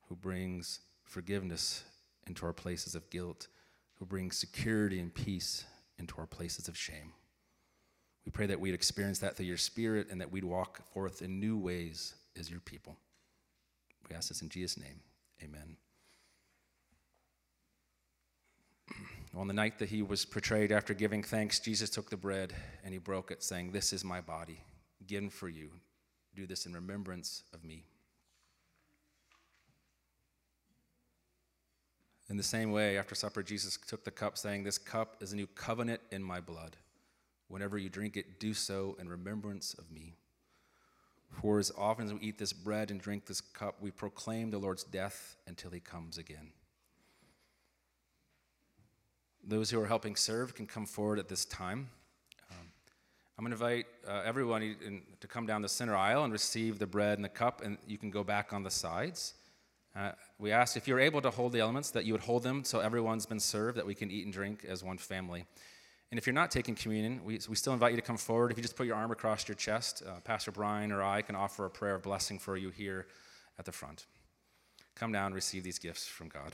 who 0.09 0.15
brings 0.15 0.81
forgiveness 1.03 1.83
into 2.27 2.45
our 2.45 2.53
places 2.53 2.93
of 2.93 3.09
guilt, 3.09 3.47
who 3.99 4.05
brings 4.05 4.37
security 4.37 4.99
and 4.99 5.13
peace 5.13 5.65
into 5.97 6.15
our 6.17 6.27
places 6.27 6.67
of 6.67 6.77
shame. 6.77 7.13
We 8.25 8.31
pray 8.31 8.47
that 8.47 8.59
we'd 8.59 8.73
experience 8.73 9.19
that 9.19 9.37
through 9.37 9.45
your 9.45 9.57
spirit 9.57 10.07
and 10.09 10.19
that 10.19 10.31
we'd 10.31 10.43
walk 10.43 10.81
forth 10.93 11.21
in 11.21 11.39
new 11.39 11.57
ways 11.57 12.15
as 12.37 12.49
your 12.49 12.59
people. 12.59 12.97
We 14.09 14.15
ask 14.15 14.29
this 14.29 14.41
in 14.41 14.49
Jesus' 14.49 14.77
name. 14.77 14.99
Amen. 15.43 15.77
On 19.35 19.47
the 19.47 19.53
night 19.53 19.79
that 19.79 19.89
he 19.89 20.01
was 20.01 20.25
portrayed 20.25 20.71
after 20.71 20.93
giving 20.93 21.23
thanks, 21.23 21.59
Jesus 21.59 21.89
took 21.89 22.09
the 22.09 22.17
bread 22.17 22.53
and 22.83 22.93
he 22.93 22.99
broke 22.99 23.31
it, 23.31 23.43
saying, 23.43 23.71
This 23.71 23.93
is 23.93 24.03
my 24.03 24.21
body, 24.21 24.63
given 25.05 25.29
for 25.29 25.49
you. 25.49 25.69
Do 26.35 26.45
this 26.45 26.65
in 26.65 26.73
remembrance 26.73 27.43
of 27.53 27.63
me. 27.63 27.85
In 32.29 32.37
the 32.37 32.43
same 32.43 32.71
way, 32.71 32.97
after 32.97 33.13
supper, 33.13 33.43
Jesus 33.43 33.77
took 33.87 34.03
the 34.03 34.11
cup, 34.11 34.37
saying, 34.37 34.63
This 34.63 34.77
cup 34.77 35.17
is 35.21 35.31
a 35.31 35.35
new 35.35 35.47
covenant 35.47 36.01
in 36.11 36.23
my 36.23 36.39
blood. 36.39 36.75
Whenever 37.47 37.77
you 37.77 37.89
drink 37.89 38.17
it, 38.17 38.39
do 38.39 38.53
so 38.53 38.97
in 38.99 39.07
remembrance 39.07 39.75
of 39.75 39.91
me. 39.91 40.15
For 41.41 41.59
as 41.59 41.71
often 41.77 42.05
as 42.05 42.13
we 42.13 42.21
eat 42.21 42.39
this 42.39 42.53
bread 42.53 42.89
and 42.89 42.99
drink 42.99 43.25
this 43.25 43.41
cup, 43.41 43.75
we 43.79 43.91
proclaim 43.91 44.49
the 44.49 44.57
Lord's 44.57 44.83
death 44.83 45.35
until 45.45 45.69
he 45.69 45.79
comes 45.79 46.17
again. 46.17 46.51
Those 49.43 49.69
who 49.69 49.79
are 49.79 49.85
helping 49.85 50.15
serve 50.15 50.55
can 50.55 50.65
come 50.65 50.87
forward 50.87 51.19
at 51.19 51.27
this 51.27 51.45
time. 51.45 51.89
Um, 52.49 52.67
I'm 53.37 53.45
going 53.45 53.55
to 53.55 53.63
invite 53.63 53.85
uh, 54.07 54.23
everyone 54.25 55.01
to 55.19 55.27
come 55.27 55.45
down 55.45 55.61
the 55.61 55.69
center 55.69 55.95
aisle 55.95 56.23
and 56.23 56.33
receive 56.33 56.79
the 56.79 56.87
bread 56.87 57.19
and 57.19 57.25
the 57.25 57.29
cup, 57.29 57.61
and 57.63 57.77
you 57.85 57.99
can 57.99 58.09
go 58.09 58.23
back 58.23 58.53
on 58.53 58.63
the 58.63 58.71
sides. 58.71 59.35
Uh, 59.95 60.11
we 60.39 60.51
ask 60.51 60.75
if 60.75 60.87
you're 60.87 60.99
able 60.99 61.21
to 61.21 61.29
hold 61.29 61.53
the 61.53 61.59
elements, 61.59 61.91
that 61.91 62.05
you 62.05 62.13
would 62.13 62.23
hold 62.23 62.43
them 62.43 62.63
so 62.63 62.79
everyone's 62.79 63.25
been 63.25 63.39
served, 63.39 63.77
that 63.77 63.85
we 63.85 63.95
can 63.95 64.11
eat 64.11 64.25
and 64.25 64.33
drink 64.33 64.65
as 64.67 64.83
one 64.83 64.97
family. 64.97 65.45
And 66.11 66.17
if 66.17 66.27
you're 66.27 66.33
not 66.33 66.51
taking 66.51 66.75
communion, 66.75 67.21
we, 67.23 67.39
we 67.49 67.55
still 67.55 67.73
invite 67.73 67.91
you 67.91 67.97
to 67.97 68.05
come 68.05 68.17
forward. 68.17 68.51
If 68.51 68.57
you 68.57 68.61
just 68.61 68.75
put 68.75 68.87
your 68.87 68.95
arm 68.95 69.11
across 69.11 69.47
your 69.47 69.55
chest, 69.55 70.03
uh, 70.05 70.19
Pastor 70.21 70.51
Brian 70.51 70.91
or 70.91 71.01
I 71.01 71.21
can 71.21 71.35
offer 71.35 71.65
a 71.65 71.69
prayer 71.69 71.95
of 71.95 72.03
blessing 72.03 72.39
for 72.39 72.57
you 72.57 72.69
here 72.69 73.07
at 73.57 73.65
the 73.65 73.71
front. 73.71 74.05
Come 74.95 75.11
down 75.11 75.27
and 75.27 75.35
receive 75.35 75.63
these 75.63 75.79
gifts 75.79 76.05
from 76.05 76.29
God. 76.29 76.53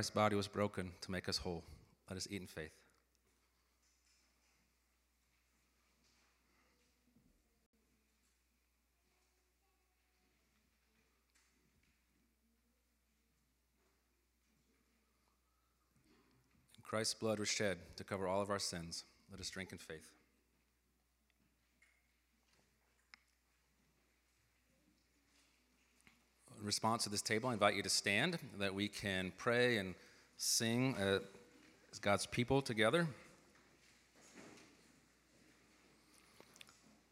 Christ's 0.00 0.14
body 0.14 0.34
was 0.34 0.48
broken 0.48 0.92
to 1.02 1.10
make 1.10 1.28
us 1.28 1.36
whole. 1.36 1.62
Let 2.08 2.16
us 2.16 2.26
eat 2.30 2.40
in 2.40 2.46
faith. 2.46 2.70
Christ's 16.82 17.12
blood 17.12 17.38
was 17.38 17.50
shed 17.50 17.76
to 17.96 18.02
cover 18.02 18.26
all 18.26 18.40
of 18.40 18.48
our 18.48 18.58
sins. 18.58 19.04
Let 19.30 19.38
us 19.38 19.50
drink 19.50 19.70
in 19.70 19.76
faith. 19.76 20.19
Response 26.62 27.04
to 27.04 27.10
this 27.10 27.22
table, 27.22 27.48
I 27.48 27.52
invite 27.52 27.74
you 27.74 27.82
to 27.82 27.88
stand 27.88 28.38
that 28.58 28.74
we 28.74 28.88
can 28.88 29.32
pray 29.36 29.78
and 29.78 29.94
sing 30.36 30.94
uh, 30.98 31.18
as 31.92 31.98
God's 31.98 32.26
people 32.26 32.62
together. 32.62 33.06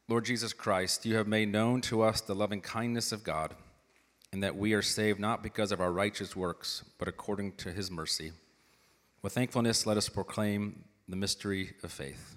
Lord 0.09 0.24
Jesus 0.24 0.55
Christ, 0.55 1.05
you 1.05 1.16
have 1.16 1.28
made 1.28 1.53
known 1.53 1.82
to 1.82 2.01
us 2.03 2.22
the 2.22 2.34
loving 2.34 2.62
kindness 2.62 3.12
of 3.12 3.22
God, 3.24 3.55
and 4.32 4.42
that 4.42 4.57
we 4.57 4.72
are 4.72 4.82
saved 4.82 5.20
not 5.20 5.42
because 5.42 5.70
of 5.70 5.80
our 5.80 5.92
righteous 5.92 6.34
works, 6.34 6.82
but 6.99 7.09
according 7.09 7.53
to 7.57 7.72
his 7.72 7.90
mercy. 7.90 8.32
With 9.20 9.34
thankfulness, 9.34 9.84
let 9.84 9.96
us 9.96 10.09
proclaim 10.09 10.84
the 11.09 11.16
mystery 11.16 11.74
of 11.82 11.92
faith. 11.92 12.36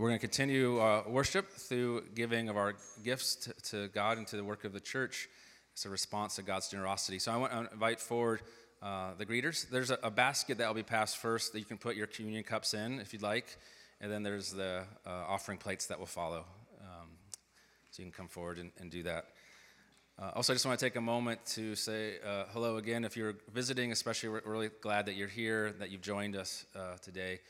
We're 0.00 0.08
going 0.08 0.18
to 0.18 0.26
continue 0.26 0.78
uh, 0.78 1.02
worship 1.06 1.50
through 1.50 2.04
giving 2.14 2.48
of 2.48 2.56
our 2.56 2.72
gifts 3.04 3.36
to, 3.36 3.52
to 3.64 3.88
God 3.88 4.16
and 4.16 4.26
to 4.28 4.36
the 4.36 4.42
work 4.42 4.64
of 4.64 4.72
the 4.72 4.80
church. 4.80 5.28
It's 5.74 5.84
a 5.84 5.90
response 5.90 6.36
to 6.36 6.42
God's 6.42 6.70
generosity. 6.70 7.18
So 7.18 7.30
I 7.30 7.36
want 7.36 7.52
to 7.52 7.68
invite 7.70 8.00
forward 8.00 8.40
uh, 8.80 9.10
the 9.18 9.26
greeters. 9.26 9.68
There's 9.68 9.90
a, 9.90 9.98
a 10.02 10.10
basket 10.10 10.56
that 10.56 10.66
will 10.66 10.74
be 10.74 10.82
passed 10.82 11.18
first 11.18 11.52
that 11.52 11.58
you 11.58 11.66
can 11.66 11.76
put 11.76 11.96
your 11.96 12.06
communion 12.06 12.44
cups 12.44 12.72
in 12.72 12.98
if 12.98 13.12
you'd 13.12 13.20
like. 13.20 13.58
And 14.00 14.10
then 14.10 14.22
there's 14.22 14.52
the 14.52 14.84
uh, 15.06 15.10
offering 15.10 15.58
plates 15.58 15.88
that 15.88 15.98
will 15.98 16.06
follow. 16.06 16.46
Um, 16.80 17.08
so 17.90 18.02
you 18.02 18.06
can 18.06 18.16
come 18.16 18.28
forward 18.28 18.58
and, 18.58 18.70
and 18.80 18.90
do 18.90 19.02
that. 19.02 19.26
Uh, 20.18 20.30
also, 20.34 20.54
I 20.54 20.56
just 20.56 20.64
want 20.64 20.78
to 20.78 20.86
take 20.86 20.96
a 20.96 21.02
moment 21.02 21.44
to 21.56 21.76
say 21.76 22.14
uh, 22.26 22.44
hello 22.54 22.78
again. 22.78 23.04
If 23.04 23.18
you're 23.18 23.34
visiting, 23.52 23.92
especially, 23.92 24.30
we're 24.30 24.40
really 24.46 24.70
glad 24.80 25.04
that 25.06 25.16
you're 25.16 25.28
here, 25.28 25.74
that 25.78 25.90
you've 25.90 26.00
joined 26.00 26.36
us 26.36 26.64
uh, 26.74 26.96
today. 27.02 27.40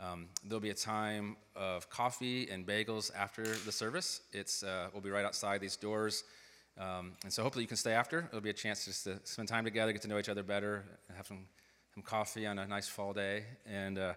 Um, 0.00 0.28
there'll 0.44 0.60
be 0.60 0.70
a 0.70 0.74
time 0.74 1.36
of 1.56 1.90
coffee 1.90 2.48
and 2.50 2.64
bagels 2.64 3.10
after 3.16 3.42
the 3.42 3.72
service. 3.72 4.20
It's 4.32 4.62
uh, 4.62 4.88
we'll 4.92 5.02
be 5.02 5.10
right 5.10 5.24
outside 5.24 5.60
these 5.60 5.76
doors, 5.76 6.22
um, 6.78 7.12
and 7.24 7.32
so 7.32 7.42
hopefully 7.42 7.64
you 7.64 7.68
can 7.68 7.76
stay 7.76 7.92
after. 7.92 8.28
It'll 8.28 8.40
be 8.40 8.50
a 8.50 8.52
chance 8.52 8.84
just 8.84 9.04
to 9.04 9.18
spend 9.24 9.48
time 9.48 9.64
together, 9.64 9.92
get 9.92 10.02
to 10.02 10.08
know 10.08 10.18
each 10.18 10.28
other 10.28 10.44
better, 10.44 10.84
have 11.16 11.26
some 11.26 11.46
some 11.94 12.04
coffee 12.04 12.46
on 12.46 12.60
a 12.60 12.66
nice 12.66 12.86
fall 12.86 13.12
day, 13.12 13.42
and 13.66 13.98
uh, 13.98 14.14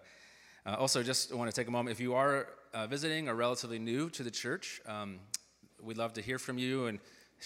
uh, 0.66 0.76
also 0.78 1.02
just 1.02 1.34
want 1.34 1.50
to 1.50 1.54
take 1.54 1.66
a 1.66 1.70
moment. 1.72 1.92
If 1.92 2.00
you 2.00 2.14
are 2.14 2.46
uh, 2.72 2.86
visiting 2.86 3.28
or 3.28 3.34
relatively 3.34 3.80
new 3.80 4.08
to 4.10 4.22
the 4.22 4.30
church, 4.30 4.80
um, 4.86 5.18
we'd 5.82 5.98
love 5.98 6.12
to 6.12 6.22
hear 6.22 6.38
from 6.38 6.58
you 6.58 6.86
and 6.86 7.00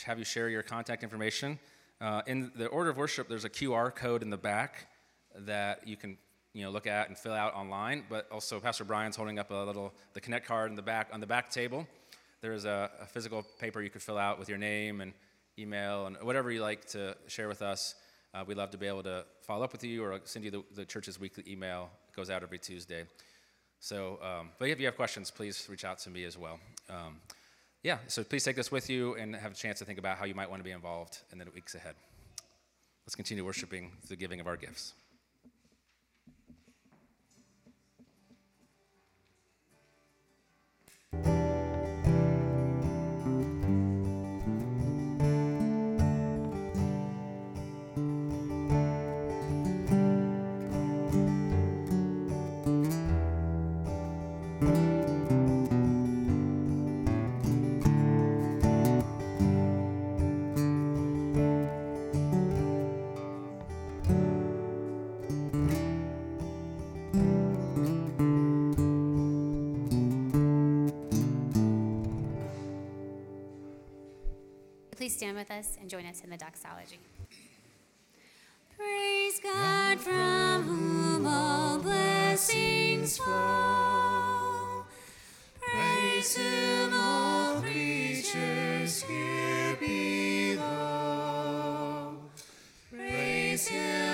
have 0.05 0.19
you 0.19 0.27
share 0.27 0.51
your 0.51 0.63
contact 0.63 1.03
information. 1.03 1.59
Uh, 2.03 2.21
in 2.27 2.53
the 2.55 2.67
order 2.67 2.91
of 2.91 2.99
worship, 2.99 3.31
there's 3.31 3.47
a 3.47 3.51
QR 3.51 3.95
code 3.95 4.21
in 4.21 4.29
the 4.29 4.37
back 4.37 4.89
that 5.35 5.89
you 5.89 5.97
can 5.97 6.19
you 6.57 6.63
know 6.65 6.71
look 6.71 6.87
at 6.87 7.09
and 7.09 7.19
fill 7.19 7.35
out 7.35 7.55
online. 7.55 8.05
But 8.09 8.27
also, 8.33 8.59
Pastor 8.59 8.85
Brian's 8.85 9.15
holding 9.15 9.39
up 9.39 9.51
a 9.51 9.55
little 9.55 9.93
the 10.15 10.21
Connect 10.23 10.47
card 10.47 10.71
in 10.71 10.77
the 10.77 10.83
back 10.83 11.11
on 11.13 11.21
the 11.21 11.27
back 11.27 11.51
table. 11.51 11.87
There 12.41 12.55
is 12.55 12.65
a, 12.65 12.91
a 13.03 13.07
physical 13.07 13.45
paper 13.61 13.83
you 13.83 13.91
could 13.91 14.03
fill 14.03 14.17
out 14.17 14.39
with 14.39 14.49
your 14.49 14.57
name 14.57 15.03
and 15.03 15.13
email 15.59 16.07
and 16.07 16.17
whatever 16.23 16.51
you 16.51 16.63
like 16.63 16.87
to 16.87 17.15
share 17.27 17.49
with 17.49 17.61
us. 17.61 17.95
Uh, 18.33 18.43
we'd 18.47 18.57
love 18.57 18.71
to 18.71 18.79
be 18.79 18.87
able 18.87 19.03
to 19.03 19.25
follow 19.43 19.65
up 19.65 19.73
with 19.73 19.85
you 19.85 20.03
or 20.03 20.19
send 20.25 20.45
you 20.47 20.51
the, 20.51 20.63
the 20.75 20.85
church's 20.85 21.21
weekly 21.21 21.45
email. 21.47 21.91
It 22.09 22.17
goes 22.17 22.31
out 22.31 22.43
every 22.43 22.59
Tuesday. 22.59 23.05
So, 23.81 24.19
um, 24.23 24.51
but 24.59 24.69
if 24.69 24.81
you 24.81 24.87
have 24.87 24.97
questions, 24.97 25.31
please 25.31 25.67
reach 25.71 25.85
out 25.85 25.99
to 26.01 26.11
me 26.11 26.25
as 26.25 26.39
well. 26.39 26.59
Um, 26.89 27.21
yeah, 27.83 27.99
so 28.07 28.25
please 28.25 28.45
take 28.45 28.57
this 28.57 28.73
with 28.73 28.89
you 28.89 29.15
and 29.17 29.37
have 29.37 29.53
a 29.53 29.55
chance 29.55 29.79
to 29.79 29.85
think 29.85 29.99
about 29.99 30.17
how 30.17 30.25
you 30.25 30.35
might 30.35 30.49
want 30.49 30.61
to 30.61 30.65
be 30.65 30.73
involved 30.73 31.19
in 31.33 31.39
the 31.39 31.47
weeks 31.55 31.75
ahead. 31.75 31.95
Let's 33.07 33.15
continue 33.15 33.45
worshiping 33.45 33.93
the 34.09 34.17
giving 34.17 34.41
of 34.41 34.47
our 34.47 34.57
gifts. 34.57 34.95
Stand 75.27 75.37
with 75.37 75.51
us 75.51 75.77
and 75.81 75.91
join 75.91 76.07
us 76.07 76.21
in 76.23 76.31
the 76.31 76.37
doxology. 76.37 77.01
Praise 78.77 79.41
God 79.43 79.99
from 79.99 80.63
whom 80.63 81.27
all 81.27 81.79
blessings 81.81 83.19
flow. 83.19 84.85
Praise 85.61 86.37
Him, 86.37 86.95
all 86.95 87.61
creatures 87.61 89.03
here 89.03 89.77
below. 89.81 90.69
Praise 92.93 93.67
Him, 93.67 94.06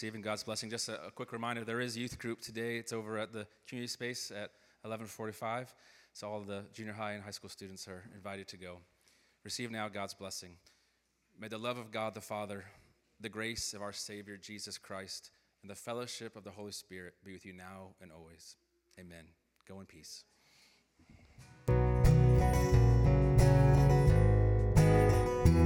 receiving 0.00 0.22
God's 0.22 0.42
blessing. 0.42 0.70
Just 0.70 0.88
a, 0.88 1.08
a, 1.08 1.10
quick 1.10 1.30
reminder: 1.30 1.62
there 1.62 1.78
is 1.78 1.94
youth 1.94 2.18
group 2.18 2.40
today. 2.40 2.78
It's 2.78 2.90
over 2.90 3.18
at 3.18 3.34
the 3.34 3.46
community 3.68 3.88
space 3.88 4.32
at 4.34 4.50
11:45. 4.86 5.66
So 6.14 6.26
all 6.26 6.40
the 6.40 6.62
junior 6.72 6.94
high 6.94 7.12
and 7.12 7.22
high 7.22 7.32
school 7.32 7.50
students 7.50 7.86
are 7.86 8.02
invited 8.14 8.48
to 8.48 8.56
go. 8.56 8.78
Receive 9.44 9.70
now 9.70 9.88
God's 9.88 10.14
blessing. 10.14 10.56
May 11.38 11.48
the 11.48 11.58
love 11.58 11.76
of 11.76 11.90
God 11.90 12.14
the 12.14 12.22
Father, 12.22 12.64
the 13.20 13.28
grace 13.28 13.74
of 13.74 13.82
our 13.82 13.92
Savior 13.92 14.38
Jesus 14.38 14.78
Christ, 14.78 15.32
and 15.60 15.70
the 15.70 15.74
fellowship 15.74 16.34
of 16.34 16.44
the 16.44 16.50
Holy 16.50 16.72
Spirit 16.72 17.12
be 17.22 17.34
with 17.34 17.44
you 17.44 17.52
now 17.52 17.88
and 18.00 18.10
always. 18.10 18.56
Amen. 18.98 19.24
Go 19.68 19.80
in 19.80 19.86
peace. 19.86 20.24